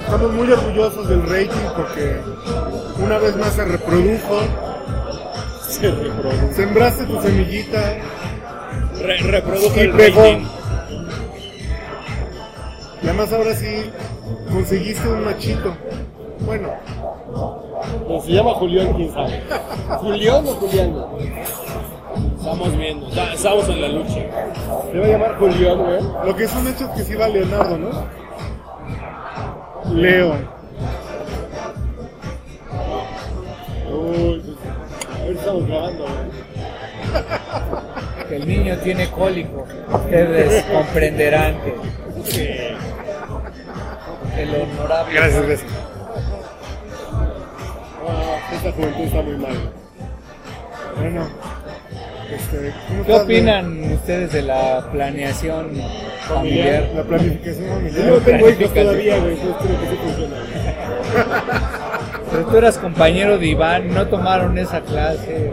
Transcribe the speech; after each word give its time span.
Estamos 0.00 0.32
muy 0.32 0.50
orgullosos 0.50 1.08
del 1.08 1.22
rating 1.22 1.48
porque 1.76 2.20
una 2.98 3.18
vez 3.18 3.36
más 3.36 3.52
se 3.52 3.64
reprodujo. 3.64 4.40
Se 5.68 5.90
reproduce. 5.92 6.54
Sembraste 6.54 7.04
tu 7.04 7.22
semillita 7.22 8.07
reprodujo 9.22 9.76
y 9.76 9.80
el 9.80 9.92
pegó. 9.92 10.20
rating. 10.20 10.44
Y 13.02 13.06
además 13.06 13.32
ahora 13.32 13.54
sí 13.54 13.90
conseguiste 14.52 15.08
un 15.08 15.24
machito. 15.24 15.74
Bueno, 16.40 16.68
No, 18.08 18.20
se 18.22 18.32
llama 18.32 18.54
Julián, 18.54 18.92
quién 18.94 19.12
sabe. 19.12 19.42
¿Julián 19.98 20.46
o 20.46 20.50
Julián? 20.54 20.96
Estamos 22.38 22.76
viendo, 22.76 23.08
estamos 23.08 23.68
en 23.68 23.80
la 23.82 23.88
lucha. 23.88 24.14
Se 24.90 24.98
va 24.98 25.06
a 25.06 25.08
llamar 25.08 25.38
Julián, 25.38 25.78
güey. 25.78 26.00
lo 26.26 26.36
que 26.36 26.44
es 26.44 26.54
un 26.54 26.66
hecho 26.68 26.84
es 26.86 26.90
que 26.90 27.02
sí 27.04 27.14
va 27.14 27.28
Leonardo, 27.28 27.76
¿no? 27.78 27.90
Leo. 29.94 30.34
Que 38.28 38.36
el 38.36 38.46
niño 38.46 38.76
tiene 38.78 39.08
cólico. 39.10 39.66
Ustedes 39.92 40.64
comprenderán 40.64 41.56
que, 42.24 42.74
lo 44.44 44.62
honorable. 44.62 45.14
Gracias, 45.14 45.46
gracias. 45.46 45.70
ah, 48.06 48.38
esta 48.54 48.72
juventud 48.72 49.04
está 49.04 49.22
muy 49.22 49.36
mal. 49.36 49.72
Bueno, 51.00 51.26
este, 52.34 52.72
¿cómo 52.88 53.04
¿Qué 53.04 53.14
opinan 53.14 53.92
ustedes 53.94 54.32
de 54.32 54.42
la 54.42 54.86
planeación 54.92 55.70
familiar? 56.28 56.88
La 56.94 57.02
planificación 57.04 57.66
Yo 57.66 57.72
no 57.72 57.80
familiar. 57.80 58.20
tengo 58.24 58.50
hijos 58.50 58.74
todavía, 58.74 59.18
güey, 59.18 59.32
entonces 59.40 59.56
creo 59.66 59.80
que 59.80 59.86
sí 59.86 59.96
funciona. 60.04 60.36
Pero 62.30 62.44
tú 62.46 62.56
eras 62.58 62.78
compañero 62.78 63.38
de 63.38 63.46
Iván, 63.46 63.94
no 63.94 64.06
tomaron 64.06 64.58
esa 64.58 64.80
clase. 64.82 65.52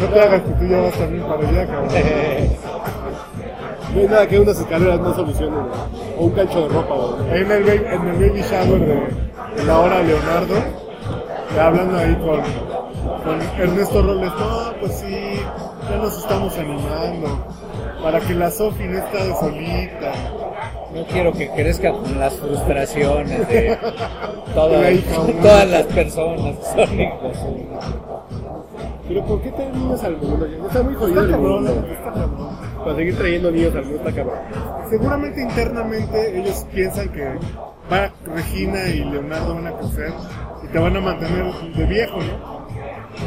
No 0.00 0.06
te 0.08 0.20
hagas 0.20 0.42
que 0.42 0.50
tú 0.50 0.66
ya 0.66 0.80
vas 0.82 0.92
también 0.94 1.22
para 1.24 1.48
allá, 1.48 1.66
cabrón. 1.66 1.88
No 3.94 4.00
hay 4.00 4.08
nada 4.08 4.26
que 4.28 4.38
unas 4.40 4.58
escaleras 4.58 5.00
no 5.00 5.14
solucionen. 5.14 5.58
O 6.18 6.24
un 6.24 6.30
cancho 6.32 6.62
de 6.62 6.68
ropa. 6.68 6.94
Ahí 7.32 7.40
en 7.42 7.50
el, 7.50 7.64
baby- 7.64 7.86
en 7.90 8.08
el 8.08 8.16
baby 8.30 8.42
shower 8.42 8.80
de, 8.80 8.94
de 9.56 9.64
la 9.66 9.78
hora 9.78 10.02
Leonardo, 10.02 10.54
ya 11.54 11.66
hablando 11.68 11.98
ahí 11.98 12.14
con, 12.16 12.40
con 13.24 13.40
Ernesto 13.60 14.02
Robles, 14.02 14.32
no, 14.38 14.72
pues 14.80 14.92
sí, 14.98 15.40
ya 15.90 15.96
nos 15.96 16.18
estamos 16.18 16.58
animando 16.58 17.46
para 18.02 18.20
que 18.20 18.34
la 18.34 18.50
Sofi 18.50 18.84
no 18.84 18.98
esté 18.98 19.34
solita. 19.40 20.12
No 20.94 21.04
quiero 21.06 21.32
que 21.32 21.48
crezca 21.50 21.92
con 21.92 22.18
las 22.20 22.34
frustraciones 22.34 23.48
de 23.48 23.78
todas, 24.54 24.92
todas 25.42 25.68
las 25.70 25.82
personas 25.84 26.56
que 26.58 26.84
son 26.84 27.00
hijos. 27.00 27.36
Pero 29.08 29.24
¿por 29.24 29.40
qué 29.42 29.50
traen 29.52 29.72
niños 29.72 30.02
al 30.02 30.16
mundo? 30.16 30.46
Está 30.46 30.82
muy 30.82 30.94
jodido 30.94 31.20
Está 31.20 31.22
el 31.22 31.30
cabrón, 31.30 31.64
mundo. 31.64 31.86
está 31.92 32.12
cabrón. 32.12 32.48
Para 32.84 32.96
seguir 32.96 33.16
trayendo 33.16 33.50
niños 33.50 33.74
al 33.74 33.84
mundo 33.84 33.98
está 33.98 34.12
cabrón. 34.12 34.38
Seguramente 34.90 35.42
internamente 35.42 36.38
ellos 36.40 36.66
piensan 36.72 37.08
que 37.10 37.24
va 37.92 38.12
Regina 38.24 38.88
y 38.88 39.04
Leonardo 39.04 39.54
van 39.54 39.66
a 39.68 39.72
crecer 39.72 40.12
y 40.64 40.68
te 40.68 40.78
van 40.78 40.96
a 40.96 41.00
mantener 41.00 41.52
de 41.76 41.84
viejo, 41.86 42.18
¿no? 42.18 42.66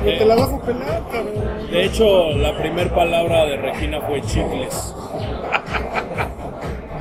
Pero 0.03 0.17
te 0.19 0.25
la 0.25 0.35
vas 0.35 0.53
a 0.53 0.59
pelar, 0.61 1.03
cabrón. 1.11 1.71
De 1.71 1.85
hecho, 1.85 2.29
la 2.31 2.57
primera 2.57 2.93
palabra 2.93 3.45
de 3.45 3.57
Regina 3.57 4.01
fue 4.01 4.21
chicles. 4.21 4.95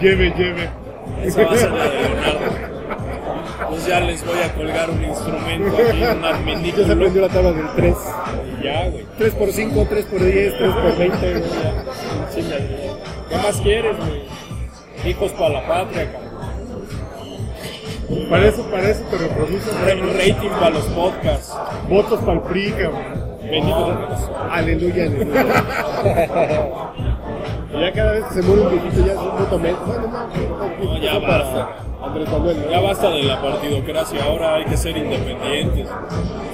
Lleve, 0.00 0.30
lleve. 0.36 0.68
Esa 1.22 1.42
va 1.44 1.52
a 1.52 1.56
ser 1.56 1.70
la 1.72 1.84
de 1.84 1.90
Leonardo. 1.90 2.68
Pues 3.68 3.86
ya 3.86 4.00
les 4.00 4.24
voy 4.24 4.38
a 4.38 4.54
colgar 4.54 4.90
un 4.90 5.04
instrumento 5.04 5.76
aquí, 5.76 6.02
un 6.02 6.64
Ya 6.78 6.86
se 6.86 6.92
aprendió 6.92 7.22
la 7.22 7.28
tabla 7.28 7.52
del 7.52 7.66
3. 7.76 7.94
Ya, 8.62 8.88
güey. 8.88 9.06
3 9.18 9.34
por 9.34 9.52
5, 9.52 9.86
3 9.88 10.04
por 10.06 10.20
10, 10.24 10.58
3 10.58 10.72
por 10.74 10.96
20. 10.98 11.30
güey. 11.32 11.42
Chíngale. 12.34 12.90
¿Qué 13.28 13.36
más 13.36 13.56
quieres, 13.60 13.96
güey? 13.96 14.22
Hijos 15.10 15.32
para 15.32 15.48
la 15.50 15.66
patria, 15.68 16.12
cabrón. 16.12 16.28
Para 18.30 18.46
eso, 18.46 18.62
para 18.70 18.88
eso 18.90 19.02
te 19.10 19.18
reproduces. 19.18 19.80
Re- 19.84 20.12
rating 20.12 20.50
para 20.50 20.70
los 20.70 20.84
podcasts. 20.86 21.54
Votos 21.88 22.20
para 22.20 22.32
el 22.34 22.40
PRI, 22.40 22.72
cabrón. 22.72 23.28
Bendito 23.42 23.84
Dios. 23.86 24.30
Aleluya, 24.50 25.04
aleluya. 25.04 25.44
Y 27.74 27.80
ya 27.80 27.92
cada 27.92 28.12
vez 28.12 28.24
que 28.24 28.34
se 28.34 28.42
muere 28.42 28.62
un 28.62 28.70
viejito 28.70 29.06
ya 29.06 29.12
es 29.12 29.18
un 29.18 29.30
voto 29.38 29.58
menos. 29.58 29.80
Bueno, 29.86 30.02
no, 30.08 30.84
no, 30.84 30.94
No, 30.94 30.98
ya 31.02 31.18
basta. 31.18 31.68
Andrés 32.02 32.30
Manuel, 32.30 32.56
¿no? 32.64 32.70
Ya 32.70 32.80
basta 32.80 33.10
de 33.10 33.22
la 33.24 33.42
partidocracia, 33.42 34.24
ahora 34.24 34.54
hay 34.54 34.64
que 34.66 34.76
ser 34.76 34.96
independientes. 34.96 35.88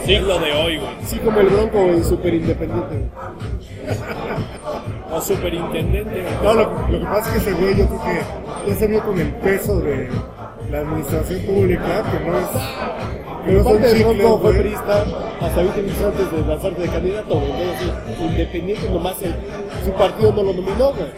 Siglo 0.05 0.39
de 0.39 0.53
hoy, 0.53 0.79
güey. 0.79 0.91
Sí, 1.05 1.19
como 1.19 1.39
el 1.41 1.47
Bronco, 1.49 1.83
güey, 1.85 2.03
súper 2.03 2.35
independiente. 2.35 3.09
O 5.13 5.21
superintendente, 5.21 6.23
güey. 6.23 6.35
No, 6.43 6.55
lo, 6.55 6.89
lo 6.89 6.99
que 6.99 7.05
pasa 7.05 7.37
es 7.37 7.43
que 7.45 7.51
ese 7.51 7.61
güey 7.61 7.77
yo 7.77 7.87
creo 7.87 8.01
que 8.03 8.71
ya 8.71 8.75
se 8.75 8.87
vio 8.89 9.01
con 9.03 9.21
el 9.21 9.29
peso 9.35 9.79
de 9.81 10.09
la 10.71 10.79
administración 10.81 11.41
pública, 11.43 12.03
que 12.11 12.27
no 12.29 12.39
es... 12.39 12.47
Que 13.47 13.53
no 13.53 13.63
son 13.63 13.73
Aparte 13.77 13.91
el 13.93 13.97
chicles, 13.99 14.19
Bronco 14.19 14.39
fue 14.41 14.51
güey. 14.51 14.63
priista 14.63 15.05
hasta 15.41 15.57
20 15.61 15.83
minutos 15.83 16.05
antes 16.07 16.33
de 16.33 16.49
lanzarse 16.49 16.81
de 16.81 16.89
candidato, 16.89 17.35
güey. 17.35 17.53
Entonces, 17.53 18.21
independiente 18.21 18.91
nomás 18.91 19.23
el- 19.23 19.35
su 19.85 19.93
partido 19.93 20.33
no 20.33 20.43
lo 20.43 20.53
nominó, 20.53 20.93
güey. 20.93 21.09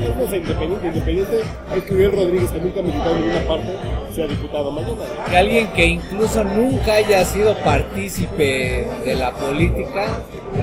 No 0.00 0.24
es 0.24 0.32
independiente, 0.32 0.86
independiente 0.86 1.40
es 1.76 1.84
que 1.84 1.94
Uriel 1.94 2.12
Rodríguez, 2.12 2.50
que 2.50 2.60
nunca 2.60 2.80
ha 2.80 2.82
militado 2.82 3.16
en 3.16 3.20
ninguna 3.20 3.46
parte, 3.46 3.68
sea 4.14 4.26
diputado 4.26 4.70
mañana. 4.70 4.94
Que 5.28 5.36
alguien 5.36 5.66
que 5.68 5.86
incluso 5.86 6.42
nunca 6.42 6.94
haya 6.94 7.24
sido 7.24 7.54
partícipe 7.58 8.88
de 9.04 9.14
la 9.14 9.32
política, 9.32 10.06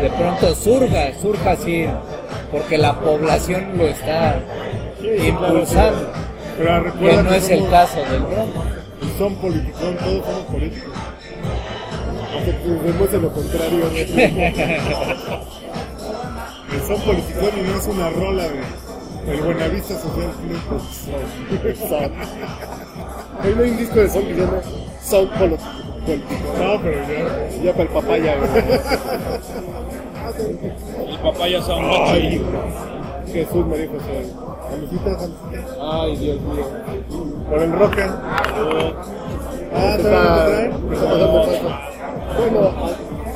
de 0.01 0.09
pronto 0.09 0.55
surja, 0.55 1.13
surja 1.21 1.51
así, 1.51 1.85
porque 2.51 2.77
la 2.79 2.99
población 2.99 3.77
lo 3.77 3.87
está 3.87 4.39
impulsando, 5.01 6.11
Pero 6.57 6.93
que 6.93 7.23
no 7.23 7.33
es 7.33 7.49
el 7.49 7.69
caso 7.69 7.99
del 7.99 8.21
Bronco. 8.21 8.63
Son 9.19 9.35
politicón, 9.35 9.95
todos 9.97 10.25
somos 10.25 10.43
políticos. 10.51 10.93
Hasta 12.37 12.51
que 12.57 12.69
demuestre 12.69 13.21
lo 13.21 13.31
contrario. 13.31 13.85
Son 16.85 17.01
politicón 17.01 17.49
y 17.57 17.61
no 17.61 17.77
es 17.77 17.87
una 17.87 18.09
rola 18.09 18.43
de 18.43 18.61
el 19.33 19.41
Buenavista 19.41 19.95
Social 19.99 20.31
Club. 20.39 20.81
No 23.55 23.63
hay 23.63 23.69
un 23.71 23.77
disco 23.77 23.99
de 23.99 24.09
son 24.09 24.25
que 24.25 24.33
se 24.33 24.39
llama 24.39 24.61
Sound 25.01 25.29
Político. 25.37 25.67
No, 26.57 26.81
pero 26.81 27.01
ya... 27.07 27.63
Ya 27.63 27.71
para 27.71 27.83
el 27.83 27.89
papaya, 27.89 28.35
güey. 28.37 28.49
El 31.09 31.19
papá 31.19 31.47
ya 31.47 31.61
sabe 31.61 31.81
Ay, 32.07 32.41
Jesús 33.33 33.65
me 33.65 33.77
dijo 33.77 33.95
eso. 33.95 34.05
Saludcita. 34.69 35.17
Ay, 35.81 36.15
Dios 36.17 36.41
mío. 36.41 36.65
Por 37.49 37.61
el. 37.61 37.73
Ah, 39.73 39.95
¿Qué 39.97 40.03
¿sabes 40.03 40.03
lo 40.03 40.03
que 40.03 40.03
tal? 40.03 40.45
trae? 40.47 40.71
¿Qué 40.87 40.93
está 40.93 41.05
pasando, 41.05 41.27
Paco? 41.27 41.69
Bueno, 42.37 42.59
ah, 42.77 42.89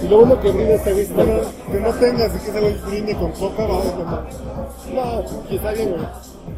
y 0.04 0.08
lo 0.08 0.18
bueno 0.18 0.40
que 0.40 0.52
brinda 0.52 0.74
esta 0.74 0.92
Bueno, 1.14 1.34
que 1.72 1.80
no 1.80 1.90
tengas 1.92 2.36
y 2.36 2.40
que 2.40 2.50
ese 2.50 2.60
güey 2.60 2.74
brinde 2.88 3.16
con 3.16 3.32
coca, 3.32 3.64
vamos 3.64 3.88
a 3.88 3.92
tomar. 3.92 4.24
No, 4.94 5.48
que 5.48 5.56
está 5.56 5.72
bien, 5.72 5.90
güey. 5.92 6.06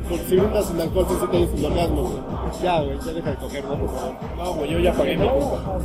Porque 0.10 0.25
si 0.25 0.36
brindas 0.38 0.66
sin 0.66 0.81
alcohol, 0.81 1.06
sí 1.10 1.28
tienes 1.30 1.50
un 1.50 1.66
orgasmo, 1.66 2.01
güey. 2.04 2.18
Ya, 2.62 2.81
güey, 2.81 3.00
ya 3.00 3.12
deja 3.13 3.30
de 3.31 3.36
coger, 3.38 3.63
¿no? 3.66 3.78
Por 3.78 3.90
favor. 3.90 4.13
No, 4.38 4.54
güey, 4.54 4.72
yo 4.72 4.80
ya 4.80 4.94
pagué 4.94 5.18
mi 5.18 5.28
culpa. 5.28 5.80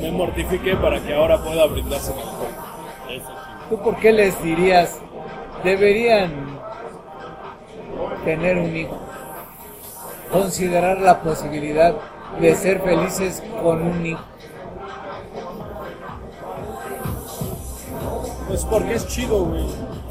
Me 0.00 0.10
mortifiqué 0.10 0.76
para 0.76 1.00
que 1.00 1.14
ahora 1.14 1.38
pueda 1.42 1.66
brindarse 1.66 2.12
con 2.12 2.20
alcohol. 2.20 2.48
Eso 3.10 3.26
sí. 3.26 3.50
¿Tú 3.70 3.78
por 3.78 3.96
qué 3.98 4.12
les 4.12 4.42
dirías, 4.42 4.98
deberían 5.62 6.32
tener 8.24 8.58
un 8.58 8.76
hijo? 8.76 8.98
Considerar 10.32 11.00
la 11.00 11.20
posibilidad 11.20 11.94
de 12.40 12.54
ser 12.54 12.80
felices 12.80 13.42
con 13.62 13.82
un 13.82 14.06
hijo. 14.06 14.29
Pues 18.50 18.64
porque 18.64 18.94
es 18.94 19.06
chido, 19.06 19.44
güey. 19.44 19.62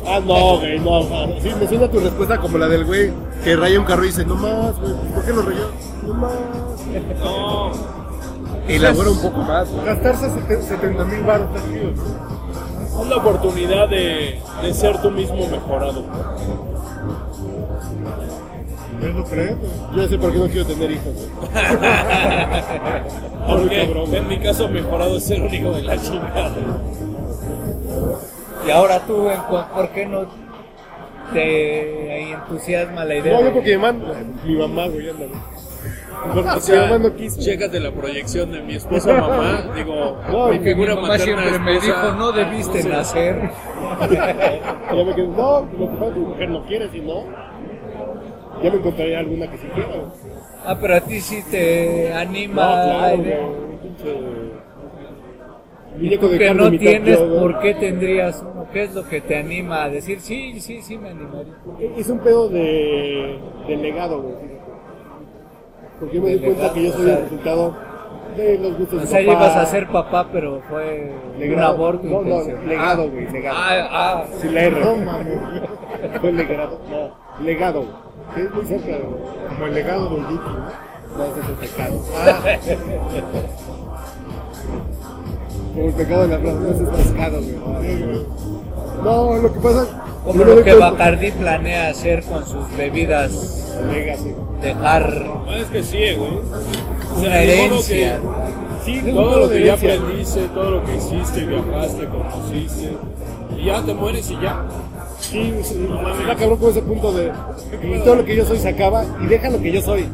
Ah, 0.07 0.21
no, 0.25 0.59
güey, 0.59 0.79
no. 0.79 0.99
ah, 0.99 1.27
Sí, 1.41 1.51
me 1.59 1.67
suena 1.67 1.89
tu 1.91 1.99
respuesta 1.99 2.37
como 2.39 2.57
la 2.57 2.69
del 2.69 2.85
güey 2.85 3.11
que 3.43 3.57
raya 3.57 3.77
un 3.77 3.85
carro 3.85 4.05
y 4.05 4.07
dice, 4.07 4.25
no 4.25 4.35
más, 4.35 4.79
güey, 4.79 4.93
¿por 5.13 5.25
qué 5.25 5.33
lo 5.33 5.41
rayó? 5.41 5.69
No 6.07 6.13
más. 6.13 6.31
No, 7.21 7.71
Elabora 8.69 9.09
un 9.09 9.21
poco 9.21 9.41
más, 9.41 9.69
güey. 9.69 9.85
Gastarse 9.85 10.29
70 10.61 11.03
mil 11.03 11.21
baros 11.23 11.49
está 11.53 11.67
chido. 11.69 11.91
¿no? 11.91 13.03
es 13.03 13.09
la 13.09 13.17
oportunidad 13.17 13.89
de, 13.89 14.39
de 14.61 14.73
ser 14.73 15.01
tú 15.01 15.11
mismo 15.11 15.45
mejorado. 15.47 16.03
¿Eso 19.01 19.23
crees? 19.29 19.55
Yo 19.95 20.07
sé 20.07 20.17
por 20.17 20.31
qué 20.31 20.37
no 20.39 20.47
quiero 20.47 20.65
tener 20.65 20.91
hijos. 20.91 21.13
Porque 23.47 23.83
en 24.17 24.27
mi 24.27 24.39
caso 24.39 24.67
mejorado 24.69 25.17
es 25.17 25.23
ser 25.25 25.41
un 25.41 25.53
hijo 25.53 25.71
de 25.71 25.83
la 25.83 26.01
chingada. 26.01 26.51
Y 28.65 28.71
ahora 28.71 28.99
tú, 29.05 29.29
en 29.29 29.39
cu- 29.43 29.73
¿por 29.73 29.89
qué 29.89 30.05
no 30.05 30.27
te 31.33 32.31
entusiasma 32.31 33.05
la 33.05 33.15
idea? 33.15 33.33
No, 33.33 33.41
yo 33.45 33.53
porque 33.53 33.77
mi 33.77 33.81
mamá, 33.81 34.13
mi 34.45 34.55
mamá, 34.55 34.87
güey, 34.87 35.09
anda. 35.09 35.25
Porque 36.33 36.49
O 36.49 36.55
mi 36.55 36.61
sea, 36.61 36.81
mamá 36.81 36.97
no 36.99 37.15
quiso. 37.15 37.39
chécate 37.39 37.79
la 37.79 37.91
proyección 37.91 38.51
de 38.51 38.61
mi 38.61 38.75
esposa 38.75 39.13
mamá. 39.13 39.63
Digo, 39.75 40.17
No, 40.29 40.47
mi 40.49 40.59
figura 40.59 40.95
Mi 40.95 41.01
mamá 41.01 41.07
materna 41.13 41.41
siempre 41.43 41.59
me 41.59 41.79
dijo, 41.79 42.11
no 42.17 42.31
debiste 42.31 42.83
nacer. 42.83 43.49
Ya 44.09 45.03
me 45.05 45.13
quedé, 45.15 45.27
no, 45.27 45.61
lo 45.61 45.67
que 45.69 45.85
pasa 45.95 46.05
es 46.07 46.13
que 46.13 46.19
mi 46.19 46.25
mujer 46.25 46.49
no 46.49 46.65
quiere, 46.65 46.89
si 46.89 46.99
no, 47.01 47.23
ya 48.63 48.69
me 48.71 48.77
encontraría 48.77 49.19
alguna 49.19 49.49
que 49.49 49.57
sí 49.57 49.67
quiera. 49.73 49.89
güey. 49.89 50.11
Ah, 50.65 50.77
pero 50.79 50.95
a 50.95 50.99
ti 51.01 51.19
sí 51.21 51.43
te 51.49 52.09
No, 52.11 52.17
anima 52.19 52.65
la 52.65 52.83
claro, 52.83 53.55
pinche 53.81 54.48
muñeco 56.03 56.27
de 56.27 56.37
que 56.39 56.53
no 56.53 56.69
mitad 56.71 56.79
tienes. 56.85 57.17
¿por 57.17 57.59
qué 57.59 57.73
tendrías 57.75 58.41
uno? 58.41 58.65
¿Qué 58.73 58.83
es 58.83 58.93
lo 58.95 59.07
que 59.07 59.21
te 59.21 59.37
anima 59.37 59.83
a 59.83 59.89
decir, 59.89 60.19
sí, 60.21 60.59
sí, 60.59 60.81
sí, 60.81 60.97
me 60.97 61.09
animaría? 61.09 61.53
Es 61.97 62.09
un 62.09 62.19
pedo 62.19 62.49
de, 62.49 63.39
de 63.67 63.77
legado, 63.77 64.21
güey. 64.21 64.35
Porque 65.99 66.15
yo 66.15 66.21
me 66.21 66.29
De 66.29 66.37
di 66.37 66.45
cuenta 66.45 66.73
que 66.73 66.83
yo 66.83 66.91
soy 66.93 67.01
o 67.01 67.05
sea, 67.05 67.17
el 67.17 67.23
resultado 67.23 67.77
de 68.37 68.57
los 68.59 68.77
gustos 68.77 68.97
O 68.99 69.01
de 69.01 69.07
sea, 69.07 69.19
papá. 69.19 69.31
ibas 69.33 69.55
a 69.57 69.65
ser 69.65 69.87
papá, 69.87 70.27
pero 70.31 70.61
fue 70.69 71.11
un 71.33 71.39
Legado. 71.39 71.67
aborto 71.73 72.07
No, 72.07 72.21
no, 72.21 72.41
legado, 72.67 73.09
güey, 73.09 73.29
legado. 73.31 73.57
Ah, 73.59 73.87
ah, 73.91 74.25
Sin 74.39 74.53
la 74.53 74.63
R. 74.63 74.79
No 74.79 74.95
mames. 75.05 75.37
Fue 76.21 76.31
legado. 76.31 76.79
No, 76.89 77.43
legado, 77.45 77.81
güey. 77.81 78.45
Es 78.45 78.53
muy 78.53 78.65
cerca, 78.65 78.87
güey. 78.97 79.21
Como 79.49 79.65
el 79.65 79.73
legado 79.73 80.09
del 80.09 80.21
¿no? 80.21 80.29
No, 80.29 81.25
ese 81.25 81.39
es 81.41 81.49
el 81.49 81.55
pecado. 81.55 82.01
Ah, 82.15 82.39
Como 85.79 85.87
el 85.91 85.95
pecado 85.95 86.21
de 86.23 86.27
la 86.27 86.37
no, 86.39 86.69
ese 86.71 86.83
es 86.83 86.89
pescado, 86.89 87.39
güey. 87.41 88.25
No, 89.01 89.37
lo 89.37 89.53
que 89.53 89.59
pasa. 89.61 89.87
como 90.25 90.43
lo 90.43 90.61
que 90.61 90.73
Bacardi 90.73 91.31
planea 91.31 91.87
hacer 91.89 92.21
con 92.25 92.45
sus 92.45 92.75
bebidas, 92.75 93.77
Legacy. 93.89 94.33
dejar 94.61 95.09
No, 95.45 95.55
es 95.55 95.67
que 95.67 95.81
sí, 95.81 95.97
güey. 96.17 96.31
O 96.31 97.19
una 97.19 97.21
sea, 97.21 97.29
modo 97.29 97.39
herencia. 97.39 98.19
que- 98.19 98.59
Sí, 98.83 99.01
todo 99.13 99.39
lo 99.39 99.49
que 99.49 99.65
ya 99.65 99.73
aprendiste, 99.73 100.41
todo 100.53 100.71
lo 100.71 100.83
que 100.83 100.95
hiciste, 100.97 101.45
viajaste, 101.45 102.07
conociste, 102.07 102.91
y 103.57 103.65
ya 103.65 103.81
te 103.81 103.93
mueres 103.93 104.29
y 104.31 104.33
ya. 104.41 104.61
Sí, 105.19 105.53
sí, 105.63 105.87
está 106.21 106.35
cabrón 106.35 106.57
con 106.59 106.69
ese 106.71 106.81
punto 106.81 107.13
de. 107.13 107.31
Y 107.83 107.99
todo 107.99 108.15
lo 108.15 108.25
que 108.25 108.35
yo 108.35 108.45
soy 108.45 108.57
se 108.59 108.67
acaba 108.69 109.05
y 109.23 109.27
deja 109.27 109.49
lo 109.49 109.61
que 109.61 109.71
yo 109.71 109.81
soy. 109.81 110.07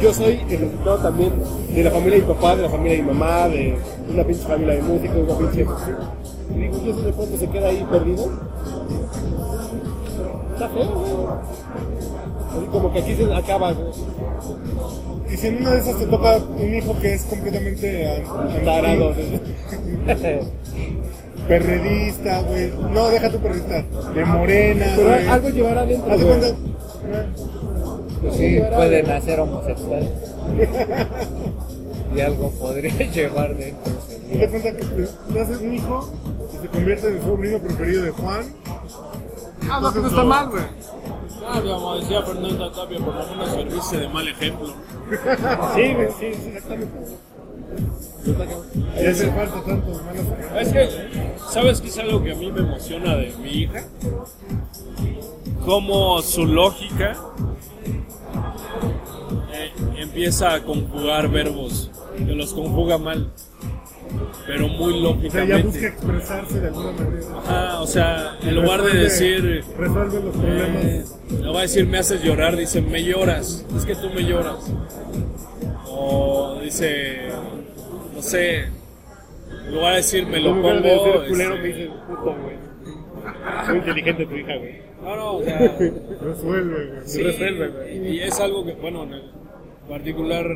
Yo 0.00 0.12
soy 0.12 0.40
el 0.50 0.58
resultado 0.60 0.98
también 0.98 1.32
de 1.74 1.82
la 1.84 1.90
familia 1.90 2.16
de 2.20 2.26
mi 2.26 2.34
papá, 2.34 2.56
de 2.56 2.62
la 2.62 2.68
familia 2.68 2.96
de 2.96 3.02
mi 3.02 3.08
mamá, 3.12 3.48
de 3.48 3.76
una 4.12 4.24
pinche 4.24 4.42
familia 4.46 4.74
de 4.74 4.82
músicos, 4.82 5.16
una 5.16 5.38
pinche. 5.38 5.66
Y 6.54 6.58
digo, 6.58 6.80
¿y 6.84 6.90
eso 6.90 7.00
de 7.02 7.12
pronto 7.12 7.36
se 7.38 7.48
queda 7.48 7.68
ahí 7.68 7.86
perdido? 7.90 8.30
Está 10.54 10.68
feo, 10.68 10.88
güey. 10.90 11.12
Así 12.56 12.66
como 12.72 12.92
que 12.92 12.98
aquí 13.00 13.14
se 13.14 13.34
acaba, 13.34 13.72
güey. 13.72 13.88
y 15.32 15.36
si 15.36 15.46
en 15.48 15.56
una 15.58 15.70
de 15.72 15.78
esas 15.80 15.98
te 15.98 16.06
toca 16.06 16.36
un 16.58 16.74
hijo 16.74 16.96
que 17.00 17.14
es 17.14 17.22
completamente 17.24 18.22
Tarado. 18.64 19.14
perredista, 21.48 22.42
güey. 22.42 22.70
No, 22.92 23.08
deja 23.08 23.30
tu 23.30 23.38
perredista. 23.38 23.82
De 24.14 24.24
morena, 24.24 24.86
Pero 24.96 25.08
güey. 25.08 25.26
algo 25.28 25.48
llevará 25.48 25.80
adentro. 25.82 26.18
Güey. 26.18 26.54
Pues 28.22 28.36
sí, 28.36 28.58
pueden 28.74 29.10
hacer 29.10 29.40
homosexual. 29.40 30.10
y 32.14 32.20
algo 32.20 32.50
podría 32.52 32.92
llevar 33.12 33.56
dentro. 33.56 33.92
De 34.32 34.48
cuenta 34.48 34.76
que 34.76 34.84
te, 34.84 35.06
te 35.32 35.40
haces 35.40 35.60
un 35.60 35.74
hijo 35.74 36.10
y 36.54 36.62
se 36.62 36.68
convierte 36.68 37.08
en 37.08 37.16
el 37.16 37.22
sobrino 37.22 37.58
preferido 37.58 38.02
de 38.04 38.10
Juan. 38.10 38.44
Ah, 39.70 39.80
no, 39.80 39.92
que 39.92 40.00
no 40.00 40.08
está 40.08 40.24
mal, 40.24 40.48
güey. 40.48 40.62
Ah, 41.48 41.60
como 41.62 41.96
decía 41.96 42.22
Fernanda 42.22 42.72
Tapia, 42.72 42.98
por 42.98 43.14
lo 43.14 43.26
menos 43.26 43.50
servirse 43.50 43.96
de 43.98 44.08
mal 44.08 44.28
ejemplo. 44.28 44.72
Sí, 45.74 45.94
güey, 45.94 46.08
sí, 46.18 46.34
sí, 46.34 46.48
exactamente. 46.48 47.16
Y 49.00 49.06
hace 49.06 49.30
falta 49.30 49.62
tantos 49.62 50.02
malos 50.02 50.24
Es 50.60 50.72
que, 50.72 50.88
¿sabes 51.48 51.80
qué 51.80 51.88
es 51.88 51.98
algo 51.98 52.22
que 52.24 52.32
a 52.32 52.34
mí 52.34 52.50
me 52.50 52.60
emociona 52.60 53.14
de 53.14 53.32
mi 53.40 53.50
hija? 53.50 53.84
Cómo 55.64 56.20
su 56.22 56.44
lógica 56.44 57.16
empieza 60.16 60.54
a 60.54 60.62
conjugar 60.62 61.28
verbos, 61.30 61.90
que 62.16 62.32
los 62.34 62.54
conjuga 62.54 62.96
mal, 62.96 63.30
pero 64.46 64.66
muy 64.68 64.94
O 65.04 65.30
sea, 65.30 65.44
ya 65.44 65.56
busca 65.58 65.62
lógicamente. 65.68 65.86
expresarse 65.88 66.60
de 66.60 66.66
alguna 66.68 66.92
manera. 66.92 67.26
Ah, 67.46 67.78
o 67.82 67.86
sea, 67.86 68.38
en 68.42 68.54
lugar 68.54 68.80
de 68.82 68.92
Resuelve- 68.92 69.02
decir, 69.02 69.64
Resuelve 69.78 70.20
los 70.22 70.34
eh, 70.36 70.38
problemas. 70.38 71.18
le 71.42 71.52
va 71.52 71.58
a 71.58 71.62
decir 71.62 71.86
me 71.86 71.98
haces 71.98 72.22
llorar, 72.22 72.56
dice 72.56 72.80
me 72.80 73.04
lloras, 73.04 73.66
es 73.76 73.84
que 73.84 73.94
tú 73.94 74.08
me 74.14 74.22
lloras. 74.24 74.72
O 75.90 76.60
dice, 76.62 77.28
no 78.14 78.22
sé, 78.22 78.60
en 78.60 79.74
lugar 79.74 79.90
de 79.90 79.96
decir 79.98 80.26
me 80.26 80.40
lo 80.40 80.54
pongo. 80.62 80.80
de 80.80 80.98
ser 80.98 81.28
culero, 81.28 81.54
este, 81.56 81.60
me 81.68 81.68
dice 81.74 81.90
puto, 82.08 82.34
güey. 82.42 82.56
Muy 83.68 83.76
inteligente 83.78 84.24
tu 84.26 84.34
hija, 84.34 84.56
güey. 84.56 84.80
No, 85.02 85.14
no, 85.16 85.32
o 85.36 85.44
sea, 85.44 85.58
Resuelve, 86.22 86.86
güey. 86.86 87.00
sí, 87.04 87.22
y, 88.02 88.08
y 88.14 88.20
es 88.20 88.40
algo 88.40 88.64
que, 88.64 88.72
bueno, 88.72 89.02
en 89.04 89.12
el 89.12 89.22
particular, 89.88 90.46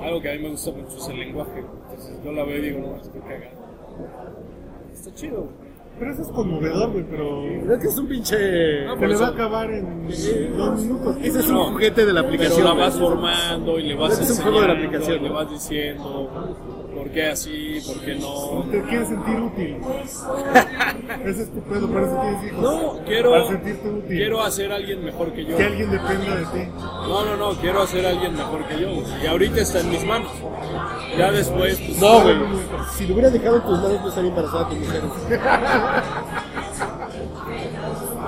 algo 0.00 0.20
que 0.20 0.30
a 0.30 0.34
mí 0.34 0.38
me 0.40 0.50
gusta 0.50 0.70
mucho 0.72 0.96
es 0.96 1.08
el 1.08 1.18
lenguaje. 1.18 1.58
Entonces 1.90 2.18
yo 2.24 2.32
la 2.32 2.44
veo 2.44 2.58
y 2.58 2.62
digo, 2.62 2.80
no, 2.80 2.96
es 2.96 3.08
que 3.08 3.18
caga. 3.20 3.50
Está 4.92 5.14
chido. 5.14 5.48
Pero 5.96 6.12
eso 6.12 6.22
es 6.22 6.28
conmovedor, 6.30 6.90
güey, 6.90 7.04
pero. 7.08 7.44
Es 7.74 7.78
que 7.80 7.86
es 7.86 7.98
un 7.98 8.08
pinche. 8.08 8.84
No, 8.84 8.94
Se 8.94 8.98
por 8.98 9.08
le 9.08 9.16
va 9.16 9.26
a 9.26 9.30
acabar 9.30 9.70
en 9.70 10.08
dos 10.56 10.82
minutos. 10.82 11.16
Ese 11.22 11.38
es 11.38 11.46
un 11.48 11.54
No, 11.54 11.70
juguete 11.70 12.04
de 12.04 12.12
la 12.12 12.20
aplicación. 12.22 12.56
Pero 12.56 12.68
la 12.68 12.74
güey. 12.74 12.84
vas 12.86 12.98
formando 12.98 13.78
y 13.78 13.82
le 13.84 13.94
vas 13.94 14.12
Es 14.12 14.18
un 14.18 14.22
enseñando, 14.24 14.42
juego 14.50 14.60
de 14.60 14.66
la 14.66 14.74
aplicación, 14.74 15.16
y 15.16 15.22
le 15.22 15.28
¿no? 15.28 15.34
vas 15.36 15.50
diciendo 15.50 16.30
qué 17.14 17.30
así, 17.30 17.80
por 17.86 18.00
qué 18.04 18.14
no. 18.16 18.64
Te 18.70 18.82
quieres 18.82 19.08
sentir 19.08 19.40
útil. 19.40 19.76
Ese 21.24 21.42
es 21.42 21.50
tu 21.52 21.60
pedo, 21.62 21.88
por 21.88 22.02
eso 22.02 22.20
tienes 22.20 22.44
hijos. 22.52 22.60
No, 22.62 22.98
quiero, 23.06 23.30
Para 23.30 23.46
sentirte 23.46 23.88
útil. 23.88 24.16
quiero 24.18 24.42
hacer 24.42 24.72
a 24.72 24.74
alguien 24.76 25.04
mejor 25.04 25.32
que 25.32 25.44
yo. 25.46 25.56
Que 25.56 25.64
alguien 25.64 25.90
dependa 25.90 26.36
de 26.36 26.44
ti. 26.46 26.68
No, 26.76 27.24
no, 27.24 27.36
no, 27.36 27.52
quiero 27.60 27.82
hacer 27.82 28.04
a 28.04 28.10
alguien 28.10 28.34
mejor 28.34 28.66
que 28.66 28.80
yo. 28.80 28.88
Y 29.22 29.26
ahorita 29.26 29.60
está 29.60 29.80
en 29.80 29.90
mis 29.90 30.04
manos. 30.04 30.30
Ya 31.16 31.30
después, 31.30 31.78
pues, 31.80 31.98
No, 32.00 32.20
güey. 32.22 32.36
Si 32.96 33.06
lo 33.06 33.14
hubieras 33.14 33.32
dejado 33.32 33.56
en 33.56 33.62
tus 33.62 33.78
manos, 33.80 34.00
no 34.02 34.08
estaría 34.08 34.30
embarazada 34.30 34.68
tu 34.68 34.74
mujer. 34.76 35.02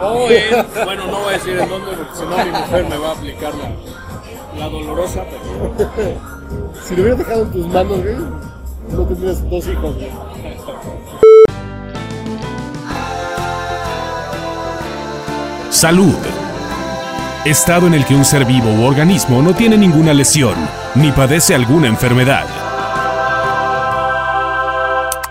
O 0.00 0.28
en- 0.30 0.84
bueno, 0.84 1.06
no 1.06 1.18
voy 1.20 1.28
a 1.28 1.32
decir 1.32 1.58
en 1.58 1.68
dónde, 1.68 1.92
porque 1.96 2.14
si 2.14 2.22
no 2.26 2.36
mi 2.44 2.50
mujer 2.50 2.86
me 2.88 2.96
va 2.98 3.08
a 3.08 3.12
aplicar 3.12 3.52
la, 3.54 4.58
la 4.58 4.68
dolorosa, 4.68 5.24
pero 5.30 5.72
Si 6.84 6.94
lo 6.94 7.02
hubieras 7.02 7.18
dejado 7.18 7.42
en 7.42 7.50
tus 7.52 7.66
manos, 7.68 8.02
güey, 8.02 8.16
no 8.90 9.02
tendrías 9.04 9.50
dos. 9.50 9.64
Salud. 15.70 16.14
Estado 17.44 17.86
en 17.86 17.94
el 17.94 18.04
que 18.04 18.14
un 18.14 18.24
ser 18.24 18.44
vivo 18.44 18.70
u 18.72 18.84
organismo 18.84 19.42
no 19.42 19.54
tiene 19.54 19.76
ninguna 19.76 20.12
lesión 20.12 20.54
ni 20.94 21.12
padece 21.12 21.54
alguna 21.54 21.86
enfermedad. 21.86 22.46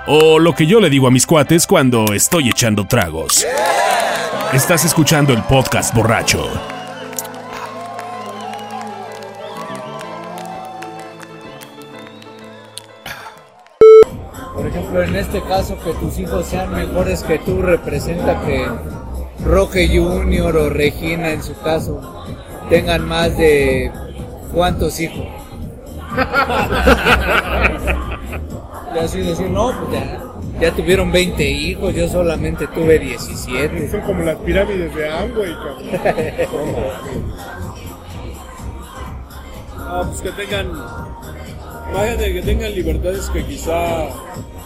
O 0.08 0.38
lo 0.38 0.54
que 0.54 0.68
yo 0.68 0.80
le 0.80 0.90
digo 0.90 1.08
a 1.08 1.12
mis 1.12 1.26
cuates 1.26 1.66
cuando 1.66 2.06
estoy 2.14 2.50
echando 2.50 2.86
tragos. 2.86 3.46
Estás 4.54 4.86
escuchando 4.86 5.34
el 5.34 5.42
podcast 5.44 5.94
borracho. 5.94 6.75
Ejemplo, 15.02 15.04
en 15.04 15.26
este 15.26 15.42
caso, 15.42 15.78
que 15.84 15.94
tus 15.94 16.20
hijos 16.20 16.46
sean 16.46 16.72
mejores 16.72 17.24
que 17.24 17.40
tú 17.40 17.60
representa 17.62 18.40
que 18.42 18.66
Roque 19.44 19.88
Junior 19.88 20.56
o 20.56 20.70
Regina, 20.70 21.32
en 21.32 21.42
su 21.44 21.58
caso, 21.60 22.00
tengan 22.70 23.08
más 23.08 23.36
de 23.38 23.92
cuántos 24.54 25.00
hijos. 25.00 25.26
y 28.96 29.00
así 29.00 29.20
decir, 29.20 29.50
no, 29.50 29.74
pues 29.78 29.92
ya, 29.92 30.22
ya 30.62 30.72
tuvieron 30.72 31.12
20 31.12 31.50
hijos, 31.50 31.94
yo 31.94 32.08
solamente 32.08 32.68
tuve 32.68 33.00
17. 33.00 33.92
Son 33.92 34.00
como 34.02 34.24
las 34.24 34.38
pirámides 34.38 34.96
de 34.96 35.10
Amway, 35.10 35.54
cabrón. 35.56 35.76
ah, 39.80 40.04
pues 40.08 40.22
que 40.22 40.32
tengan, 40.32 40.72
imagínate 41.92 42.34
que 42.34 42.42
tengan 42.42 42.74
libertades 42.74 43.30
que 43.30 43.44
quizá 43.44 44.08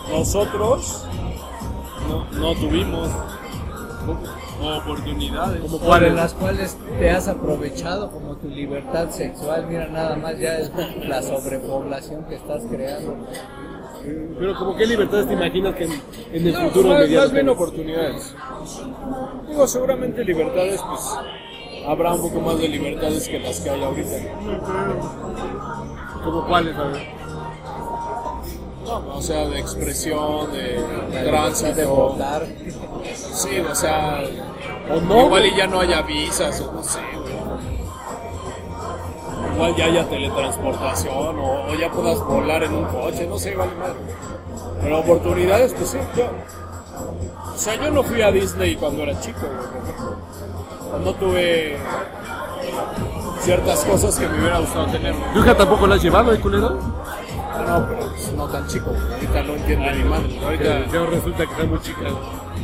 nosotros 0.10 1.06
no, 2.10 2.26
no 2.40 2.56
tuvimos 2.56 3.10
oportunidades. 4.62 5.62
Como 5.62 5.80
cuáles. 5.80 6.14
las 6.14 6.34
cuales 6.34 6.78
te 7.00 7.10
has 7.10 7.28
aprovechado 7.28 8.12
como 8.12 8.36
tu 8.38 8.50
libertad 8.50 9.10
sexual. 9.10 9.68
Mira, 9.68 9.88
nada 9.88 10.16
más 10.16 10.38
ya 10.40 10.58
es 10.58 10.72
la 11.08 11.22
sobrepoblación 11.22 12.26
que 12.26 12.36
estás 12.36 12.64
creando. 12.70 13.16
Pero 14.40 14.56
como 14.56 14.76
qué 14.76 14.86
libertades 14.86 15.28
te 15.28 15.34
imaginas 15.34 15.76
que 15.76 15.84
en, 15.84 15.92
en 16.32 16.48
el 16.48 16.54
No, 16.54 16.60
futuro 16.70 16.90
más, 16.90 17.10
más 17.10 17.32
bien 17.32 17.50
oportunidades. 17.50 18.36
Digo, 19.48 19.68
seguramente 19.68 20.24
libertades, 20.24 20.82
pues 20.82 21.18
habrá 21.86 22.14
un 22.14 22.22
poco 22.22 22.40
más 22.42 22.58
de 22.60 22.70
libertades 22.70 23.28
que 23.28 23.40
las 23.40 23.60
que 23.60 23.70
hay 23.70 23.84
ahorita. 23.84 24.18
como 26.24 26.46
cuáles, 26.48 26.76
a 26.78 26.84
ver. 26.86 27.19
No, 28.90 29.16
o 29.18 29.22
sea, 29.22 29.46
de 29.48 29.60
expresión, 29.60 30.52
de 30.52 30.82
de 31.12 31.24
tránsito. 31.30 31.88
votar. 31.96 32.46
Sí, 33.14 33.60
o 33.60 33.76
sea, 33.76 34.22
O 34.92 35.00
no. 35.02 35.26
igual 35.26 35.46
y 35.46 35.56
ya 35.56 35.68
no 35.68 35.80
haya 35.80 36.02
visas, 36.02 36.60
o 36.62 36.72
no 36.74 36.84
sé, 36.84 37.00
güey. 37.14 37.30
Igual 39.56 39.76
ya 39.76 39.86
haya 39.86 40.08
teletransportación, 40.10 41.40
o, 41.40 41.66
o 41.70 41.74
ya 41.76 41.92
puedas 41.92 42.20
volar 42.26 42.64
en 42.64 42.74
un 42.74 42.86
coche, 42.86 43.28
no 43.28 43.38
sé, 43.38 43.56
vale 43.56 43.72
madre. 43.76 43.96
Pero 44.82 45.00
oportunidades, 45.00 45.74
pues 45.74 45.90
sí, 45.90 45.98
yo. 46.16 46.26
O 47.54 47.58
sea, 47.58 47.76
yo 47.76 47.92
no 47.92 48.04
fui 48.04 48.22
a 48.22 48.32
Disney 48.32 48.76
cuando 48.76 49.04
era 49.04 49.20
chico, 49.20 49.40
güey. 49.42 51.04
No 51.04 51.14
tuve 51.14 51.78
ciertas 53.42 53.84
cosas 53.86 54.18
que 54.18 54.28
me 54.28 54.40
hubiera 54.40 54.60
gustado 54.60 54.86
tener. 54.88 55.14
güey. 55.14 55.34
¿Tu 55.34 55.40
hija 55.40 55.56
tampoco 55.58 55.88
la 55.88 55.96
has 55.96 56.04
llevado, 56.04 56.34
eh, 56.34 56.40
culero? 56.40 56.70
No, 56.72 57.86
pero 57.88 58.09
pues, 58.30 58.38
no 58.38 58.48
tan 58.48 58.68
chico. 58.68 58.92
Ahorita 59.14 59.44
no 59.44 59.54
entiende 59.56 59.94
ni 59.96 60.04
madre. 60.04 60.40
Ahorita, 60.44 60.86
Que 60.92 61.06
resulta 61.06 61.46
que 61.46 61.52
está 61.52 61.64
muy 61.66 61.80
chica. 61.82 62.00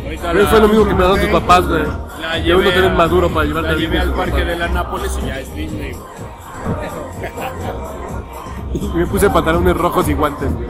ahorita 0.04 0.32
Pero 0.32 0.44
la- 0.44 0.50
fue 0.50 0.60
lo 0.62 0.68
mismo 0.68 0.86
que 0.88 0.94
me 0.94 1.04
daban 1.04 1.20
tus 1.22 1.30
papás, 1.30 1.68
güey. 1.68 1.84
La 1.84 1.90
uno 2.38 2.44
llevé, 2.44 2.72
tener 2.72 2.92
a- 2.92 2.94
maduro 2.94 3.30
para 3.30 3.46
llevarte 3.46 3.70
la 3.70 3.76
a 3.76 3.80
llevé 3.80 3.98
Disney 3.98 4.02
al 4.02 4.08
tus 4.14 4.18
parque 4.18 4.46
de 4.46 4.56
la 4.58 4.68
Nápoles 4.68 5.20
y 5.22 5.26
ya 5.28 5.40
es 5.40 5.56
Disney. 5.56 5.94
güey. 5.94 6.06
Y 8.84 8.88
me 8.90 9.06
puse 9.08 9.30
pantalones 9.30 9.78
rojos 9.78 10.08
y 10.10 10.14
guantes, 10.14 10.54
güey. 10.54 10.68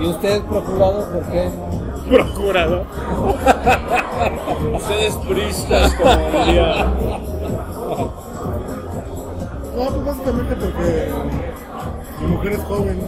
¿Y 0.00 0.06
usted, 0.10 0.42
procurador, 0.42 1.08
por 1.10 1.22
qué? 1.32 1.50
Procurador. 2.08 2.84
Ustedes 4.74 5.14
pristas, 5.16 5.92
como 5.94 6.44
diría. 6.44 6.84
No, 9.76 9.84
pues 9.86 10.04
básicamente 10.04 10.56
porque 10.56 11.12
mi 12.20 12.26
mujer 12.26 12.52
es 12.52 12.58
joven. 12.60 12.98